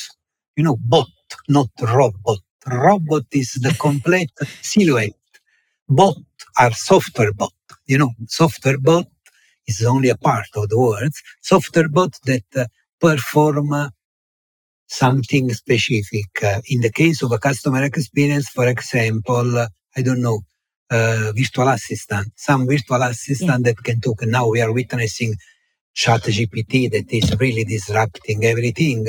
you 0.56 0.62
know, 0.62 0.76
bot, 0.94 1.08
not 1.48 1.70
robot. 1.82 2.38
Robot 2.68 3.26
is 3.32 3.50
the 3.66 3.74
complete 3.88 4.30
silhouette. 4.62 5.18
Bot 5.88 6.18
are 6.60 6.72
software 6.72 7.32
bot, 7.32 7.52
you 7.86 7.98
know, 7.98 8.12
software 8.28 8.78
bot 8.78 9.08
is 9.66 9.82
only 9.84 10.10
a 10.10 10.16
part 10.28 10.50
of 10.56 10.68
the 10.70 10.78
words, 10.78 11.20
software 11.42 11.88
bot 11.88 12.12
that 12.26 12.44
uh, 12.56 12.66
perform 13.00 13.72
uh, 13.72 13.88
something 14.88 15.52
specific. 15.52 16.30
Uh, 16.42 16.60
in 16.70 16.80
the 16.82 16.92
case 16.92 17.22
of 17.22 17.32
a 17.32 17.38
customer 17.38 17.84
experience, 17.84 18.48
for 18.50 18.68
example, 18.68 19.58
uh, 19.58 19.68
I 19.96 20.02
don't 20.02 20.22
know, 20.22 20.40
uh, 20.94 21.32
virtual 21.36 21.68
assistant, 21.68 22.28
some 22.36 22.66
virtual 22.68 23.02
assistant 23.02 23.66
yeah. 23.66 23.72
that 23.72 23.84
can 23.84 24.00
talk. 24.00 24.20
Now 24.26 24.48
we 24.50 24.62
are 24.62 24.72
witnessing 24.72 25.34
ChatGPT 25.96 26.90
that 26.92 27.12
is 27.12 27.36
really 27.40 27.64
disrupting 27.64 28.44
everything. 28.46 29.06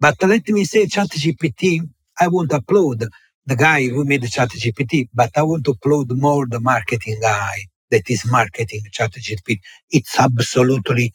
But 0.00 0.16
let 0.24 0.48
me 0.50 0.64
say, 0.66 0.86
ChatGPT, 0.86 1.80
I 2.20 2.28
won't 2.28 2.52
upload 2.52 3.06
the 3.46 3.56
guy 3.56 3.88
who 3.88 4.04
made 4.04 4.22
ChatGPT, 4.24 5.08
but 5.14 5.30
I 5.36 5.42
want 5.44 5.64
to 5.66 5.74
upload 5.74 6.08
more 6.16 6.46
the 6.48 6.60
marketing 6.60 7.18
guy 7.22 7.56
that 7.90 8.10
is 8.10 8.30
marketing 8.30 8.82
ChatGPT. 8.92 9.58
It's 9.90 10.18
absolutely 10.20 11.12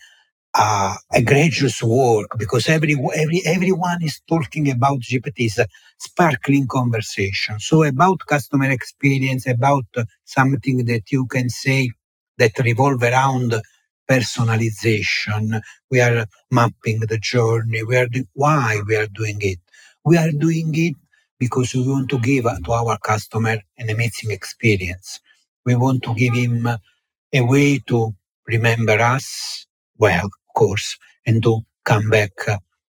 uh, 0.57 0.95
egregious 1.13 1.83
work 1.83 2.27
because 2.37 2.69
every, 2.69 2.95
every, 3.15 3.41
everyone 3.45 4.01
is 4.03 4.21
talking 4.27 4.71
about 4.71 4.99
GPT's 4.99 5.59
sparkling 5.99 6.67
conversation. 6.67 7.59
So 7.59 7.83
about 7.83 8.19
customer 8.27 8.69
experience, 8.71 9.47
about 9.47 9.85
something 10.25 10.85
that 10.85 11.11
you 11.11 11.27
can 11.27 11.49
say 11.49 11.91
that 12.37 12.51
revolve 12.63 13.03
around 13.03 13.55
personalization. 14.09 15.61
We 15.91 16.01
are 16.01 16.25
mapping 16.51 17.01
the 17.01 17.17
journey. 17.19 17.83
We 17.83 17.97
are 17.97 18.07
do- 18.07 18.27
why 18.33 18.81
we 18.87 18.95
are 18.95 19.07
doing 19.07 19.37
it. 19.41 19.59
We 20.05 20.17
are 20.17 20.31
doing 20.31 20.71
it 20.75 20.95
because 21.39 21.73
we 21.73 21.87
want 21.87 22.09
to 22.11 22.19
give 22.19 22.45
to 22.45 22.71
our 22.71 22.97
customer 22.99 23.57
an 23.77 23.89
amazing 23.89 24.31
experience. 24.31 25.19
We 25.65 25.75
want 25.75 26.03
to 26.03 26.13
give 26.15 26.33
him 26.35 26.67
a 27.33 27.41
way 27.41 27.79
to 27.87 28.15
remember 28.47 28.93
us 28.99 29.65
well, 29.97 30.29
course, 30.55 30.97
and 31.27 31.43
to 31.43 31.61
come 31.85 32.09
back 32.11 32.33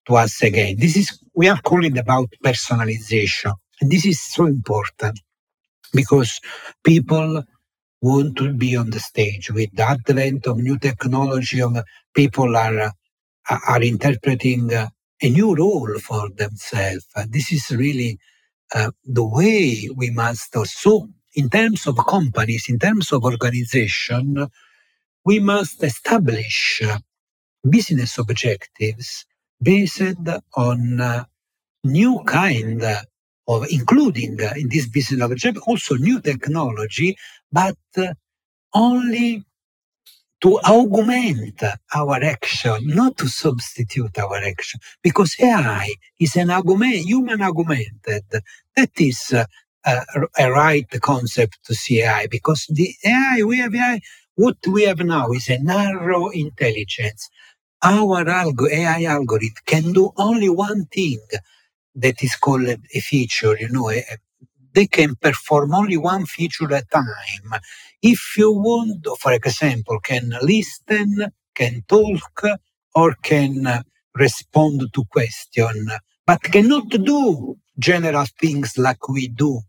to 0.09 0.17
us 0.17 0.43
again. 0.43 0.77
This 0.81 0.97
is, 0.97 1.21
we 1.37 1.49
are 1.51 1.61
calling 1.63 1.99
about 1.99 2.31
personalization. 2.45 3.55
And 3.83 3.93
this 3.93 4.07
is 4.07 4.23
so 4.23 4.47
important 4.47 5.21
because 5.95 6.41
people 6.85 7.45
want 8.03 8.37
to 8.39 8.55
be 8.55 8.77
on 8.77 8.91
the 8.91 9.01
stage 9.01 9.51
with 9.53 9.71
the 9.75 9.85
advent 9.85 10.47
of 10.47 10.59
new 10.59 10.79
technology 10.79 11.63
of 11.63 11.77
people 12.15 12.57
are 12.57 12.93
are 13.69 13.83
interpreting 13.83 14.73
a 14.73 14.91
new 15.31 15.57
role 15.57 15.99
for 16.01 16.29
themselves 16.37 17.07
this 17.31 17.53
is 17.53 17.71
really 17.73 18.19
uh, 18.75 18.91
the 19.05 19.25
way 19.25 19.89
we 19.97 20.11
must 20.11 20.55
so 20.67 21.09
in 21.37 21.51
terms 21.51 21.87
of 21.87 21.97
companies, 22.07 22.67
in 22.69 22.79
terms 22.79 23.13
of 23.13 23.25
organization, 23.25 24.49
we 25.25 25.41
must 25.41 25.83
establish 25.85 26.83
business 27.71 28.19
objectives 28.19 29.27
based 29.63 30.03
on 30.57 31.01
uh, 31.01 31.25
new 31.85 32.23
kind 32.27 32.83
of 33.49 33.67
including 33.71 34.39
uh, 34.43 34.53
in 34.57 34.69
this 34.71 34.89
business 34.89 35.23
objective 35.23 35.63
also 35.67 35.97
new 35.97 36.21
technology, 36.21 37.17
but 37.53 37.77
uh, 37.99 38.15
only 38.75 39.43
to 40.43 40.61
augment 40.61 41.63
our 41.97 42.25
action, 42.25 42.79
not 42.89 43.19
to 43.19 43.29
substitute 43.29 44.19
our 44.21 44.37
action, 44.39 44.81
because 45.03 45.37
AI 45.41 45.91
is 46.21 46.37
an 46.37 46.53
augment, 46.53 46.97
human 46.97 47.43
augmented. 47.43 48.25
That 48.77 48.93
is 49.01 49.35
uh, 49.35 49.47
a, 49.87 50.03
a 50.39 50.53
right 50.53 50.87
concept 51.03 51.59
to 51.67 51.75
see 51.75 52.03
AI, 52.03 52.29
because 52.31 52.67
the 52.71 52.95
AI 53.05 53.43
we 53.45 53.59
have 53.59 53.75
AI, 53.75 54.01
what 54.37 54.59
we 54.69 54.85
have 54.85 55.01
now 55.01 55.33
is 55.33 55.51
a 55.51 55.59
narrow 55.59 56.31
intelligence. 56.31 57.31
Our 57.83 58.25
algo, 58.27 58.71
AI 58.71 59.05
algorithm 59.05 59.55
can 59.67 59.93
do 59.95 60.13
only 60.19 60.51
one 60.51 60.87
thing 60.87 61.21
that 61.97 62.23
is 62.23 62.37
called 62.37 62.69
a 62.69 63.01
feature, 63.01 63.57
you 63.59 63.69
know, 63.71 63.91
a, 63.91 64.05
they 64.75 64.87
can 64.87 65.17
perform 65.17 65.75
only 65.75 65.97
one 65.97 66.27
feature 66.27 66.73
at 66.75 66.85
a 66.85 66.87
time. 66.93 67.61
If 68.03 68.37
you 68.39 68.53
want, 68.53 69.07
for 69.21 69.33
example, 69.33 70.01
can 70.01 70.33
listen, 70.43 71.33
can 71.55 71.85
talk, 71.89 72.43
or 72.95 73.15
can 73.23 73.85
respond 74.15 74.83
to 74.95 75.05
question, 75.11 75.89
but 76.27 76.43
cannot 76.43 76.91
do 76.91 77.57
general 77.79 78.27
things 78.41 78.79
like 78.79 79.09
we 79.09 79.29
do. 79.29 79.61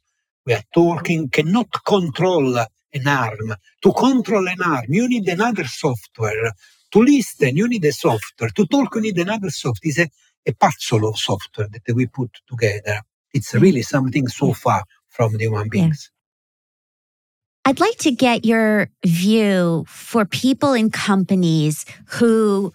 We 0.46 0.54
are 0.54 0.64
talking, 0.74 1.30
cannot 1.30 1.70
control 1.86 2.58
an 2.58 3.08
arm. 3.08 3.56
To 3.84 3.94
control 3.94 4.48
an 4.50 4.62
arm, 4.64 4.86
you 4.90 5.08
need 5.10 5.28
another 5.30 5.66
software. 5.66 6.52
To 6.94 7.00
listen, 7.00 7.58
you 7.58 7.68
need 7.68 7.86
a 7.86 7.92
software. 7.92 8.50
To 8.50 8.66
talk, 8.66 8.96
you 8.96 9.02
need 9.02 9.18
another 9.18 9.50
software. 9.50 9.90
It's 9.90 10.00
a, 10.00 10.10
a 10.46 10.54
puzzle 10.54 11.10
of 11.10 11.18
software 11.18 11.68
that 11.68 11.96
we 11.96 12.08
put 12.08 12.32
together. 12.50 13.02
It's 13.34 13.52
mm-hmm. 13.52 13.64
really 13.64 13.82
something 13.82 14.28
so 14.28 14.54
far 14.54 14.84
from 15.10 15.34
the 15.34 15.46
human 15.46 15.70
beings. 15.70 16.10
Yeah. 16.10 17.70
I'd 17.70 17.82
like 17.82 17.98
to 17.98 18.12
get 18.12 18.46
your 18.46 18.90
view 19.06 19.84
for 19.90 20.24
people 20.24 20.74
in 20.74 20.90
companies 20.90 21.86
who 22.06 22.72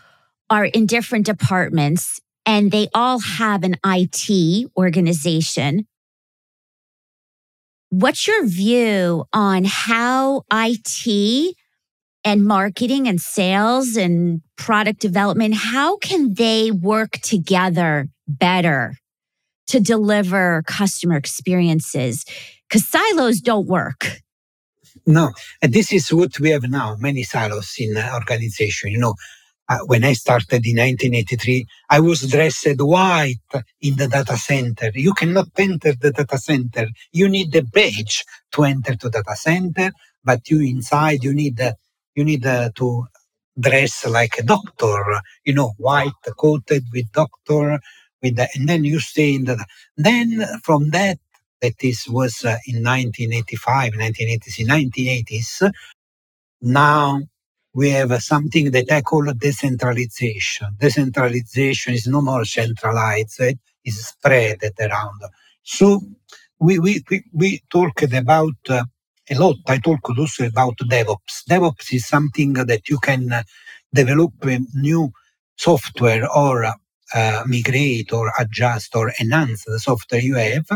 are 0.50 0.66
in 0.66 0.84
different 0.84 1.24
departments 1.24 2.20
and 2.44 2.70
they 2.70 2.88
all 2.94 3.18
have 3.18 3.64
an 3.64 3.76
IT 3.86 4.70
organization. 4.76 5.86
What's 7.88 8.26
your 8.26 8.46
view 8.46 9.24
on 9.32 9.64
how 9.64 10.42
IT 10.52 11.56
and 12.24 12.44
marketing 12.44 13.08
and 13.08 13.20
sales 13.20 13.96
and 13.96 14.42
product 14.56 15.00
development, 15.00 15.54
how 15.54 15.96
can 15.96 16.34
they 16.34 16.70
work 16.70 17.12
together 17.22 18.08
better 18.28 18.94
to 19.72 19.80
deliver 19.80 20.62
customer 20.66 21.16
experiences 21.16 22.24
because 22.68 22.86
silos 22.86 23.40
don't 23.40 23.66
work. 23.66 24.20
No, 25.06 25.32
and 25.60 25.72
this 25.72 25.92
is 25.92 26.12
what 26.12 26.38
we 26.38 26.50
have 26.50 26.64
now 26.64 26.96
many 26.98 27.22
silos 27.22 27.74
in 27.78 27.96
organization. 27.96 28.90
You 28.90 28.98
know, 28.98 29.14
uh, 29.68 29.78
when 29.86 30.04
I 30.04 30.12
started 30.12 30.66
in 30.66 30.76
1983, 30.76 31.66
I 31.88 32.00
was 32.00 32.20
dressed 32.30 32.66
white 32.78 33.36
in 33.80 33.96
the 33.96 34.08
data 34.08 34.36
center. 34.36 34.90
You 34.94 35.14
cannot 35.14 35.48
enter 35.56 35.94
the 35.94 36.12
data 36.12 36.38
center. 36.38 36.86
You 37.12 37.28
need 37.28 37.54
a 37.56 37.62
badge 37.62 38.24
to 38.52 38.64
enter 38.64 38.94
the 38.94 39.10
data 39.10 39.36
center, 39.36 39.90
but 40.22 40.48
you 40.50 40.60
inside 40.60 41.24
you 41.24 41.32
need 41.34 41.60
uh, 41.60 41.72
you 42.16 42.24
need 42.24 42.46
uh, 42.46 42.70
to 42.76 43.06
dress 43.58 44.06
like 44.06 44.38
a 44.38 44.42
doctor. 44.44 45.04
You 45.44 45.54
know, 45.54 45.72
white 45.78 46.12
coated 46.38 46.84
with 46.92 47.12
doctor 47.12 47.80
with 48.22 48.36
that, 48.36 48.50
and 48.56 48.68
then 48.68 48.84
you 48.84 49.00
stay 49.00 49.34
in 49.34 49.44
the. 49.44 49.64
Then 49.96 50.44
from 50.64 50.90
that, 50.90 51.18
that 51.62 51.74
is 51.82 52.06
was 52.08 52.44
uh, 52.44 52.58
in 52.66 52.82
1985, 52.84 53.94
1980s, 53.94 54.66
1980s. 54.66 55.72
Now 56.62 57.22
we 57.74 57.90
have 57.90 58.12
uh, 58.12 58.18
something 58.20 58.72
that 58.72 58.90
I 58.92 59.02
call 59.02 59.32
decentralization. 59.38 60.76
Decentralization 60.80 61.94
is 61.94 62.06
no 62.08 62.22
more 62.22 62.44
centralized; 62.44 63.40
it 63.40 63.58
is 63.84 64.06
spread 64.08 64.58
around. 64.80 65.20
So 65.62 66.00
we 66.60 66.78
we 66.80 67.02
we, 67.10 67.24
we 67.32 67.62
talked 67.70 68.12
about. 68.12 68.54
Uh, 68.68 68.84
a 69.30 69.34
lot. 69.38 69.56
I 69.68 69.78
talked 69.78 70.18
also 70.18 70.46
about 70.46 70.76
DevOps. 70.78 71.44
DevOps 71.48 71.94
is 71.94 72.06
something 72.06 72.54
that 72.54 72.88
you 72.88 72.98
can 72.98 73.32
uh, 73.32 73.42
develop 73.94 74.32
a 74.44 74.60
new 74.74 75.12
software 75.56 76.28
or 76.30 76.64
uh, 76.64 76.72
uh, 77.14 77.44
migrate 77.46 78.12
or 78.12 78.32
adjust 78.38 78.96
or 78.96 79.12
enhance 79.20 79.64
the 79.64 79.80
software 79.80 80.20
you 80.20 80.36
have 80.36 80.66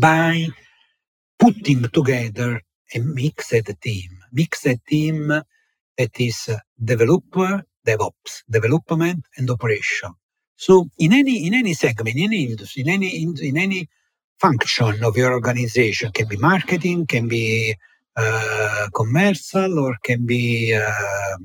by 0.00 0.48
putting 1.38 1.82
together 1.90 2.60
a 2.94 2.98
mixed 3.00 3.54
team, 3.82 4.10
mixed 4.32 4.68
team 4.88 5.28
that 5.98 6.20
is 6.20 6.50
developer, 6.82 7.62
DevOps, 7.86 8.42
development 8.50 9.24
and 9.36 9.50
operation. 9.50 10.12
So 10.56 10.88
in 10.98 11.12
any 11.12 11.46
in 11.46 11.54
any 11.54 11.74
segment, 11.74 12.16
in 12.16 12.24
any 12.24 12.46
industry, 12.50 12.82
in 12.82 12.90
any 12.90 13.22
in, 13.22 13.36
in 13.42 13.58
any 13.58 13.88
function 14.40 15.04
of 15.04 15.16
your 15.16 15.32
organization, 15.32 16.12
can 16.12 16.28
be 16.28 16.36
marketing, 16.38 17.06
can 17.06 17.28
be 17.28 17.76
uh, 18.16 18.88
commercial, 18.94 19.78
or 19.78 19.96
can 20.04 20.26
be 20.26 20.74
uh, 20.74 21.38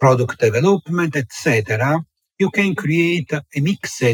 product 0.00 0.40
development, 0.40 1.16
etc 1.16 2.00
you 2.38 2.50
can 2.50 2.74
create 2.74 3.32
a 3.32 3.60
mixed 3.60 4.04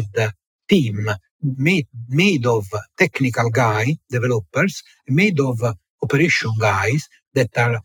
team 0.69 1.09
made, 1.57 1.87
made 2.09 2.45
of 2.45 2.65
technical 2.97 3.49
guy 3.49 3.97
developers, 4.09 4.83
made 5.09 5.39
of 5.39 5.61
operation 6.03 6.51
guys 6.59 7.07
that 7.33 7.49
are 7.57 7.79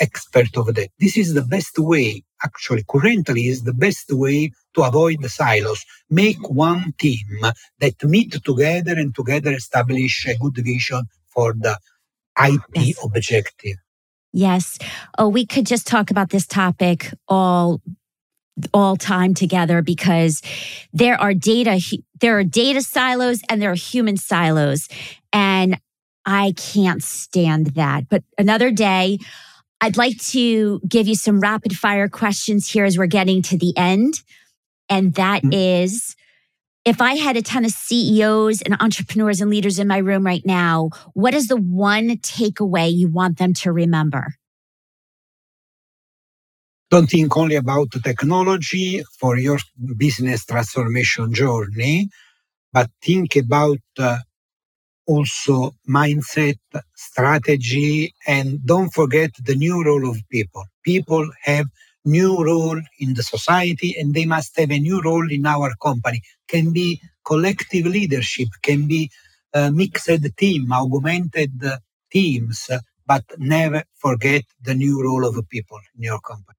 expert 0.00 0.56
of 0.56 0.74
that. 0.74 0.88
This 0.98 1.16
is 1.16 1.34
the 1.34 1.42
best 1.42 1.78
way, 1.78 2.22
actually, 2.42 2.84
currently 2.88 3.48
is 3.48 3.62
the 3.62 3.74
best 3.74 4.06
way 4.10 4.50
to 4.74 4.82
avoid 4.82 5.22
the 5.22 5.28
silos. 5.28 5.84
Make 6.10 6.48
one 6.50 6.94
team 6.98 7.40
that 7.80 8.02
meet 8.02 8.32
together 8.44 8.92
and 8.92 9.14
together 9.14 9.52
establish 9.52 10.26
a 10.26 10.36
good 10.36 10.56
vision 10.64 11.04
for 11.28 11.54
the 11.58 11.78
IT 12.38 12.62
yes. 12.74 13.04
objective. 13.04 13.76
Yes. 14.32 14.78
Oh, 15.16 15.28
we 15.28 15.46
could 15.46 15.66
just 15.66 15.86
talk 15.86 16.10
about 16.10 16.30
this 16.30 16.46
topic 16.46 17.12
all 17.28 17.80
all 18.72 18.96
time 18.96 19.34
together 19.34 19.82
because 19.82 20.40
there 20.92 21.20
are 21.20 21.34
data 21.34 21.80
there 22.20 22.38
are 22.38 22.44
data 22.44 22.82
silos 22.82 23.40
and 23.48 23.60
there 23.60 23.72
are 23.72 23.74
human 23.74 24.16
silos 24.16 24.88
and 25.32 25.80
I 26.26 26.54
can't 26.56 27.02
stand 27.02 27.74
that. 27.74 28.08
But 28.08 28.22
another 28.38 28.70
day 28.70 29.18
I'd 29.84 29.98
like 29.98 30.16
to 30.28 30.80
give 30.88 31.06
you 31.06 31.14
some 31.14 31.40
rapid 31.40 31.76
fire 31.76 32.08
questions 32.08 32.70
here 32.70 32.86
as 32.86 32.96
we're 32.96 33.04
getting 33.04 33.42
to 33.42 33.58
the 33.58 33.76
end. 33.76 34.22
And 34.88 35.12
that 35.16 35.42
mm-hmm. 35.42 35.52
is 35.52 36.16
if 36.86 37.02
I 37.02 37.16
had 37.16 37.36
a 37.36 37.42
ton 37.42 37.66
of 37.66 37.70
CEOs 37.70 38.62
and 38.62 38.80
entrepreneurs 38.80 39.42
and 39.42 39.50
leaders 39.50 39.78
in 39.78 39.86
my 39.86 39.98
room 39.98 40.24
right 40.24 40.40
now, 40.46 40.88
what 41.12 41.34
is 41.34 41.48
the 41.48 41.58
one 41.58 42.08
takeaway 42.16 42.90
you 42.90 43.08
want 43.08 43.36
them 43.36 43.52
to 43.62 43.72
remember? 43.72 44.36
don't 46.90 47.10
think 47.10 47.36
only 47.36 47.56
about 47.56 47.90
technology 48.04 49.02
for 49.18 49.36
your 49.36 49.58
business 49.96 50.46
transformation 50.46 51.34
journey, 51.34 52.08
but 52.72 52.88
think 53.02 53.34
about 53.36 53.78
uh, 53.98 54.18
also 55.06 55.74
mindset, 55.88 56.58
strategy, 56.94 58.14
and 58.26 58.64
don't 58.64 58.92
forget 58.92 59.30
the 59.44 59.54
new 59.54 59.84
role 59.84 60.08
of 60.08 60.16
people. 60.30 60.64
People 60.82 61.28
have 61.42 61.66
new 62.04 62.44
role 62.44 62.80
in 62.98 63.14
the 63.14 63.22
society 63.22 63.96
and 63.98 64.14
they 64.14 64.24
must 64.24 64.58
have 64.58 64.70
a 64.70 64.78
new 64.78 65.00
role 65.00 65.30
in 65.30 65.46
our 65.46 65.72
company. 65.82 66.22
Can 66.48 66.72
be 66.72 67.00
collective 67.24 67.86
leadership, 67.86 68.48
can 68.62 68.86
be 68.86 69.10
a 69.52 69.70
mixed 69.70 70.10
team, 70.36 70.72
augmented 70.72 71.62
teams, 72.10 72.68
but 73.06 73.24
never 73.38 73.82
forget 73.94 74.44
the 74.62 74.74
new 74.74 75.02
role 75.02 75.26
of 75.26 75.48
people 75.48 75.78
in 75.96 76.02
your 76.02 76.20
company. 76.20 76.56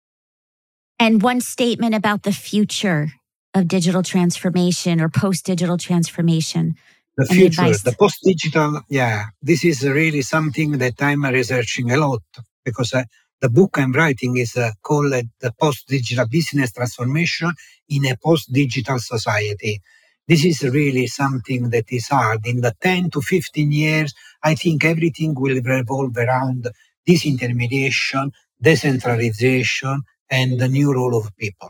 And 0.99 1.21
one 1.21 1.41
statement 1.41 1.93
about 1.93 2.23
the 2.23 2.31
future 2.31 3.09
of 3.53 3.67
digital 3.67 4.03
transformation 4.03 5.01
or 5.01 5.09
post 5.09 5.45
digital 5.45 5.77
transformation. 5.77 6.75
The 7.17 7.25
future, 7.25 7.63
the 7.63 7.95
post 7.97 8.19
digital, 8.23 8.81
yeah, 8.89 9.25
this 9.41 9.63
is 9.63 9.83
really 9.87 10.21
something 10.21 10.73
that 10.79 10.95
I'm 11.01 11.23
researching 11.23 11.91
a 11.91 11.97
lot 11.97 12.23
because 12.65 12.93
uh, 12.93 13.03
the 13.41 13.49
book 13.49 13.77
I'm 13.77 13.93
writing 13.93 14.35
is 14.37 14.57
uh, 14.57 14.71
called 14.81 15.13
The 15.13 15.53
Post 15.59 15.87
Digital 15.87 16.27
Business 16.27 16.73
Transformation 16.73 17.51
in 17.89 18.05
a 18.07 18.17
Post 18.17 18.51
Digital 18.51 18.99
Society. 18.99 19.79
This 20.27 20.43
is 20.43 20.63
really 20.63 21.07
something 21.07 21.69
that 21.69 21.85
is 21.89 22.07
hard. 22.09 22.45
In 22.45 22.61
the 22.61 22.73
10 22.81 23.11
to 23.11 23.21
15 23.21 23.71
years, 23.71 24.13
I 24.43 24.55
think 24.55 24.83
everything 24.83 25.35
will 25.35 25.61
revolve 25.61 26.17
around 26.17 26.67
disintermediation, 27.07 28.31
decentralization, 28.61 30.01
and 30.29 30.59
the 30.59 30.67
new 30.67 30.93
role 30.93 31.15
of 31.15 31.35
people, 31.37 31.69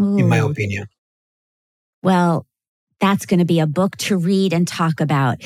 Ooh. 0.00 0.18
in 0.18 0.28
my 0.28 0.38
opinion. 0.38 0.86
Well, 2.02 2.46
that's 3.00 3.26
going 3.26 3.40
to 3.40 3.46
be 3.46 3.60
a 3.60 3.66
book 3.66 3.96
to 3.98 4.16
read 4.16 4.52
and 4.52 4.66
talk 4.68 5.00
about. 5.00 5.38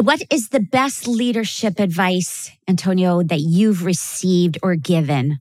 What 0.00 0.22
is 0.30 0.50
the 0.50 0.60
best 0.60 1.08
leadership 1.08 1.80
advice, 1.80 2.50
Antonio, 2.68 3.22
that 3.24 3.40
you've 3.40 3.84
received 3.84 4.58
or 4.62 4.76
given? 4.76 5.40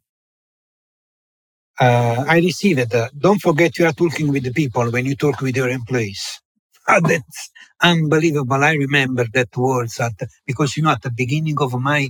Uh, 1.79 2.25
I 2.27 2.37
received. 2.39 2.93
Uh, 2.93 3.09
don't 3.17 3.41
forget 3.41 3.77
you 3.77 3.85
are 3.85 3.93
talking 3.93 4.31
with 4.31 4.43
the 4.43 4.53
people 4.53 4.89
when 4.91 5.05
you 5.05 5.15
talk 5.15 5.41
with 5.41 5.55
your 5.55 5.69
employees. 5.69 6.41
That's 6.87 7.51
unbelievable. 7.83 8.63
I 8.63 8.73
remember 8.73 9.25
that 9.33 9.55
words 9.57 9.99
at, 9.99 10.13
because 10.45 10.77
you 10.77 10.83
know 10.83 10.91
at 10.91 11.03
the 11.03 11.11
beginning 11.11 11.57
of 11.59 11.79
my 11.79 12.09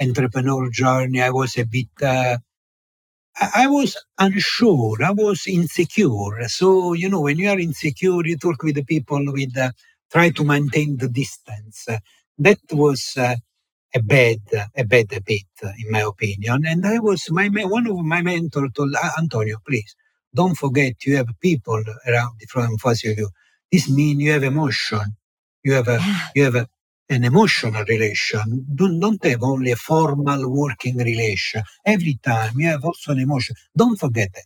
entrepreneur 0.00 0.70
journey, 0.70 1.22
I 1.22 1.30
was 1.30 1.58
a 1.58 1.64
bit. 1.64 1.88
Uh, 2.02 2.38
I 3.38 3.66
was 3.68 3.96
unsure. 4.18 5.02
I 5.04 5.10
was 5.12 5.46
insecure. 5.46 6.48
So 6.48 6.94
you 6.94 7.08
know, 7.10 7.22
when 7.22 7.38
you 7.38 7.50
are 7.50 7.58
insecure, 7.58 8.24
you 8.24 8.36
talk 8.38 8.62
with 8.62 8.76
the 8.76 8.84
people 8.84 9.22
with 9.32 9.56
uh, 9.58 9.72
try 10.12 10.30
to 10.30 10.44
maintain 10.44 10.96
the 10.98 11.08
distance. 11.08 11.86
that 12.38 12.58
was 12.72 13.14
uh, 13.18 13.36
a 13.94 14.02
bad, 14.02 14.38
a 14.76 14.84
bad 14.84 15.12
habit, 15.12 15.46
in 15.78 15.90
my 15.90 16.00
opinion. 16.00 16.64
And 16.66 16.86
I 16.86 16.98
was 16.98 17.30
my 17.30 17.48
one 17.48 17.86
of 17.88 17.98
my 17.98 18.22
mentor 18.22 18.68
told 18.74 18.94
Antonio, 19.18 19.58
please 19.66 19.94
don't 20.34 20.56
forget 20.56 20.94
you 21.06 21.16
have 21.16 21.28
people 21.40 21.82
around 22.06 22.40
from 22.48 22.76
you. 23.04 23.28
This 23.72 23.90
means 23.90 24.22
you 24.22 24.32
have 24.32 24.44
emotion. 24.44 25.16
You 25.64 25.74
have 25.74 25.88
a, 25.88 25.98
yeah. 26.00 26.28
you 26.34 26.44
have 26.44 26.54
a, 26.56 26.68
an 27.10 27.24
emotional 27.24 27.84
relation. 27.84 28.64
Don't, 28.74 29.00
don't 29.00 29.22
have 29.24 29.42
only 29.42 29.72
a 29.72 29.76
formal 29.76 30.48
working 30.48 30.96
relation. 30.96 31.62
Every 31.84 32.18
time 32.22 32.52
you 32.56 32.68
have 32.68 32.84
also 32.84 33.12
an 33.12 33.18
emotion. 33.18 33.56
Don't 33.76 33.98
forget 33.98 34.30
that. 34.32 34.44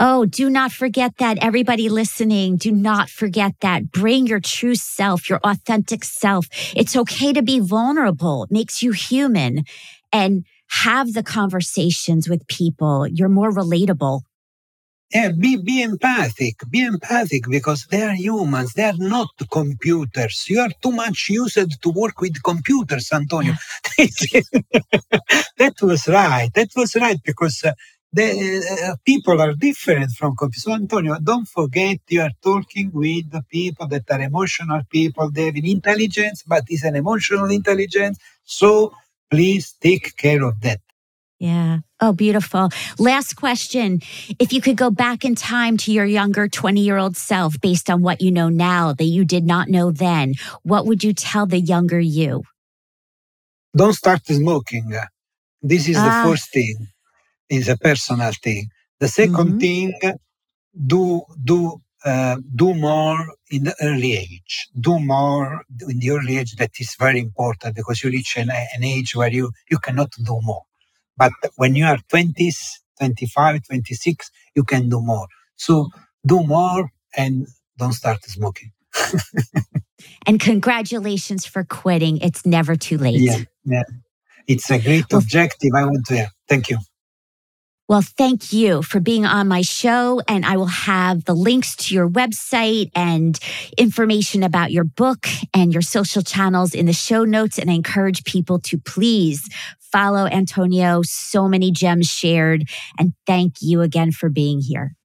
Oh, 0.00 0.24
do 0.24 0.48
not 0.48 0.72
forget 0.72 1.18
that. 1.18 1.38
Everybody 1.42 1.88
listening, 1.88 2.56
do 2.56 2.72
not 2.72 3.10
forget 3.10 3.52
that. 3.60 3.90
Bring 3.90 4.26
your 4.26 4.40
true 4.40 4.74
self, 4.74 5.28
your 5.28 5.40
authentic 5.44 6.04
self. 6.04 6.46
It's 6.74 6.96
okay 6.96 7.32
to 7.32 7.42
be 7.42 7.60
vulnerable. 7.60 8.44
It 8.44 8.50
makes 8.50 8.82
you 8.82 8.92
human 8.92 9.64
and 10.12 10.44
have 10.68 11.12
the 11.12 11.22
conversations 11.22 12.28
with 12.28 12.46
people. 12.46 13.06
You're 13.06 13.28
more 13.28 13.52
relatable. 13.52 14.22
Yeah, 15.14 15.30
be, 15.32 15.56
be 15.56 15.82
empathic. 15.82 16.56
Be 16.70 16.82
empathic 16.82 17.44
because 17.48 17.86
they 17.90 18.02
are 18.02 18.14
humans. 18.14 18.72
They 18.74 18.84
are 18.84 18.96
not 18.98 19.28
computers. 19.50 20.46
You 20.48 20.60
are 20.60 20.70
too 20.82 20.92
much 20.92 21.28
used 21.30 21.82
to 21.82 21.90
work 21.90 22.20
with 22.20 22.42
computers, 22.42 23.10
Antonio. 23.12 23.54
that 25.58 25.74
was 25.82 26.08
right. 26.08 26.50
That 26.54 26.70
was 26.76 26.94
right 26.96 27.18
because 27.24 27.62
uh, 27.64 27.72
the 28.12 28.88
uh, 28.90 28.96
people 29.04 29.40
are 29.40 29.54
different 29.54 30.12
from 30.12 30.34
computers. 30.36 30.64
So, 30.64 30.72
Antonio, 30.72 31.18
don't 31.22 31.46
forget 31.46 31.98
you 32.08 32.22
are 32.22 32.32
talking 32.42 32.90
with 32.94 33.30
the 33.30 33.42
people 33.50 33.88
that 33.88 34.10
are 34.10 34.20
emotional 34.20 34.82
people. 34.90 35.30
They 35.30 35.46
have 35.46 35.56
an 35.56 35.66
intelligence, 35.66 36.42
but 36.46 36.64
it's 36.68 36.84
an 36.84 36.96
emotional 36.96 37.50
intelligence. 37.50 38.18
So 38.44 38.94
please 39.30 39.74
take 39.80 40.16
care 40.16 40.42
of 40.44 40.60
that. 40.62 40.80
Yeah. 41.38 41.80
Oh, 42.02 42.12
beautiful. 42.12 42.70
Last 42.98 43.36
question. 43.36 44.00
If 44.40 44.52
you 44.52 44.60
could 44.60 44.76
go 44.76 44.90
back 44.90 45.24
in 45.24 45.36
time 45.36 45.76
to 45.78 45.92
your 45.92 46.04
younger 46.04 46.48
20 46.48 46.80
year 46.80 46.96
old 46.96 47.16
self 47.16 47.60
based 47.60 47.88
on 47.88 48.02
what 48.02 48.20
you 48.20 48.32
know 48.32 48.48
now 48.48 48.92
that 48.92 49.04
you 49.04 49.24
did 49.24 49.44
not 49.44 49.68
know 49.68 49.92
then, 49.92 50.34
what 50.64 50.84
would 50.84 51.04
you 51.04 51.12
tell 51.12 51.46
the 51.46 51.60
younger 51.60 52.00
you? 52.00 52.42
Don't 53.76 53.92
start 53.92 54.26
smoking. 54.26 54.92
This 55.62 55.88
is 55.88 55.96
ah. 55.96 56.04
the 56.04 56.28
first 56.28 56.52
thing 56.52 56.88
is 57.48 57.68
a 57.68 57.76
personal 57.76 58.32
thing. 58.32 58.66
The 58.98 59.06
2nd 59.06 59.28
mm-hmm. 59.28 59.58
thing, 59.58 59.92
do 60.74 61.22
do 61.44 61.80
uh, 62.04 62.36
do 62.56 62.74
more 62.74 63.32
in 63.52 63.62
the 63.62 63.76
early 63.80 64.14
age. 64.14 64.66
Do 64.78 64.98
more 64.98 65.62
in 65.88 66.00
the 66.00 66.10
early 66.10 66.38
age. 66.38 66.56
That 66.56 66.72
is 66.80 66.96
very 66.98 67.20
important 67.20 67.76
because 67.76 68.02
you 68.02 68.10
reach 68.10 68.36
an, 68.36 68.50
an 68.50 68.82
age 68.82 69.14
where 69.14 69.30
you 69.30 69.52
you 69.70 69.78
cannot 69.78 70.10
do 70.10 70.40
more. 70.42 70.64
But 71.16 71.32
when 71.56 71.74
you 71.74 71.84
are 71.84 71.98
20s, 72.12 72.56
25, 72.98 73.66
26, 73.66 74.30
you 74.54 74.64
can 74.64 74.88
do 74.88 75.00
more. 75.00 75.26
So 75.56 75.88
do 76.26 76.42
more 76.42 76.90
and 77.16 77.46
don't 77.78 77.92
start 77.92 78.24
smoking. 78.24 78.72
and 80.26 80.40
congratulations 80.40 81.46
for 81.46 81.64
quitting. 81.64 82.18
It's 82.18 82.44
never 82.46 82.76
too 82.76 82.98
late. 82.98 83.20
Yeah, 83.20 83.38
yeah. 83.64 83.82
It's 84.46 84.70
a 84.70 84.78
great 84.78 85.04
well, 85.10 85.20
objective. 85.20 85.70
I 85.74 85.84
want 85.84 86.06
to. 86.06 86.16
Yeah, 86.16 86.28
thank 86.48 86.70
you. 86.70 86.78
Well, 87.88 88.02
thank 88.02 88.52
you 88.52 88.82
for 88.82 89.00
being 89.00 89.26
on 89.26 89.48
my 89.48 89.60
show. 89.60 90.22
And 90.26 90.46
I 90.46 90.56
will 90.56 90.66
have 90.66 91.24
the 91.24 91.34
links 91.34 91.76
to 91.76 91.94
your 91.94 92.08
website 92.08 92.90
and 92.94 93.38
information 93.76 94.42
about 94.42 94.72
your 94.72 94.84
book 94.84 95.26
and 95.52 95.72
your 95.72 95.82
social 95.82 96.22
channels 96.22 96.74
in 96.74 96.86
the 96.86 96.92
show 96.92 97.24
notes. 97.24 97.58
And 97.58 97.70
I 97.70 97.74
encourage 97.74 98.24
people 98.24 98.58
to 98.60 98.78
please 98.78 99.46
follow 99.92 100.26
Antonio. 100.26 101.02
So 101.04 101.48
many 101.48 101.70
gems 101.70 102.06
shared. 102.06 102.68
And 102.98 103.12
thank 103.26 103.56
you 103.60 103.82
again 103.82 104.12
for 104.12 104.28
being 104.28 104.60
here. 104.60 104.96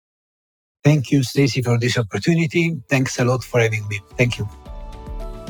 Thank 0.84 1.12
you, 1.12 1.24
Stacy, 1.24 1.62
for 1.62 1.78
this 1.78 1.98
opportunity. 1.98 2.80
Thanks 2.90 3.20
a 3.20 3.26
lot 3.26 3.44
for 3.44 3.60
having 3.60 3.88
me. 3.90 4.00
Thank 4.18 4.40
you. 4.40 4.48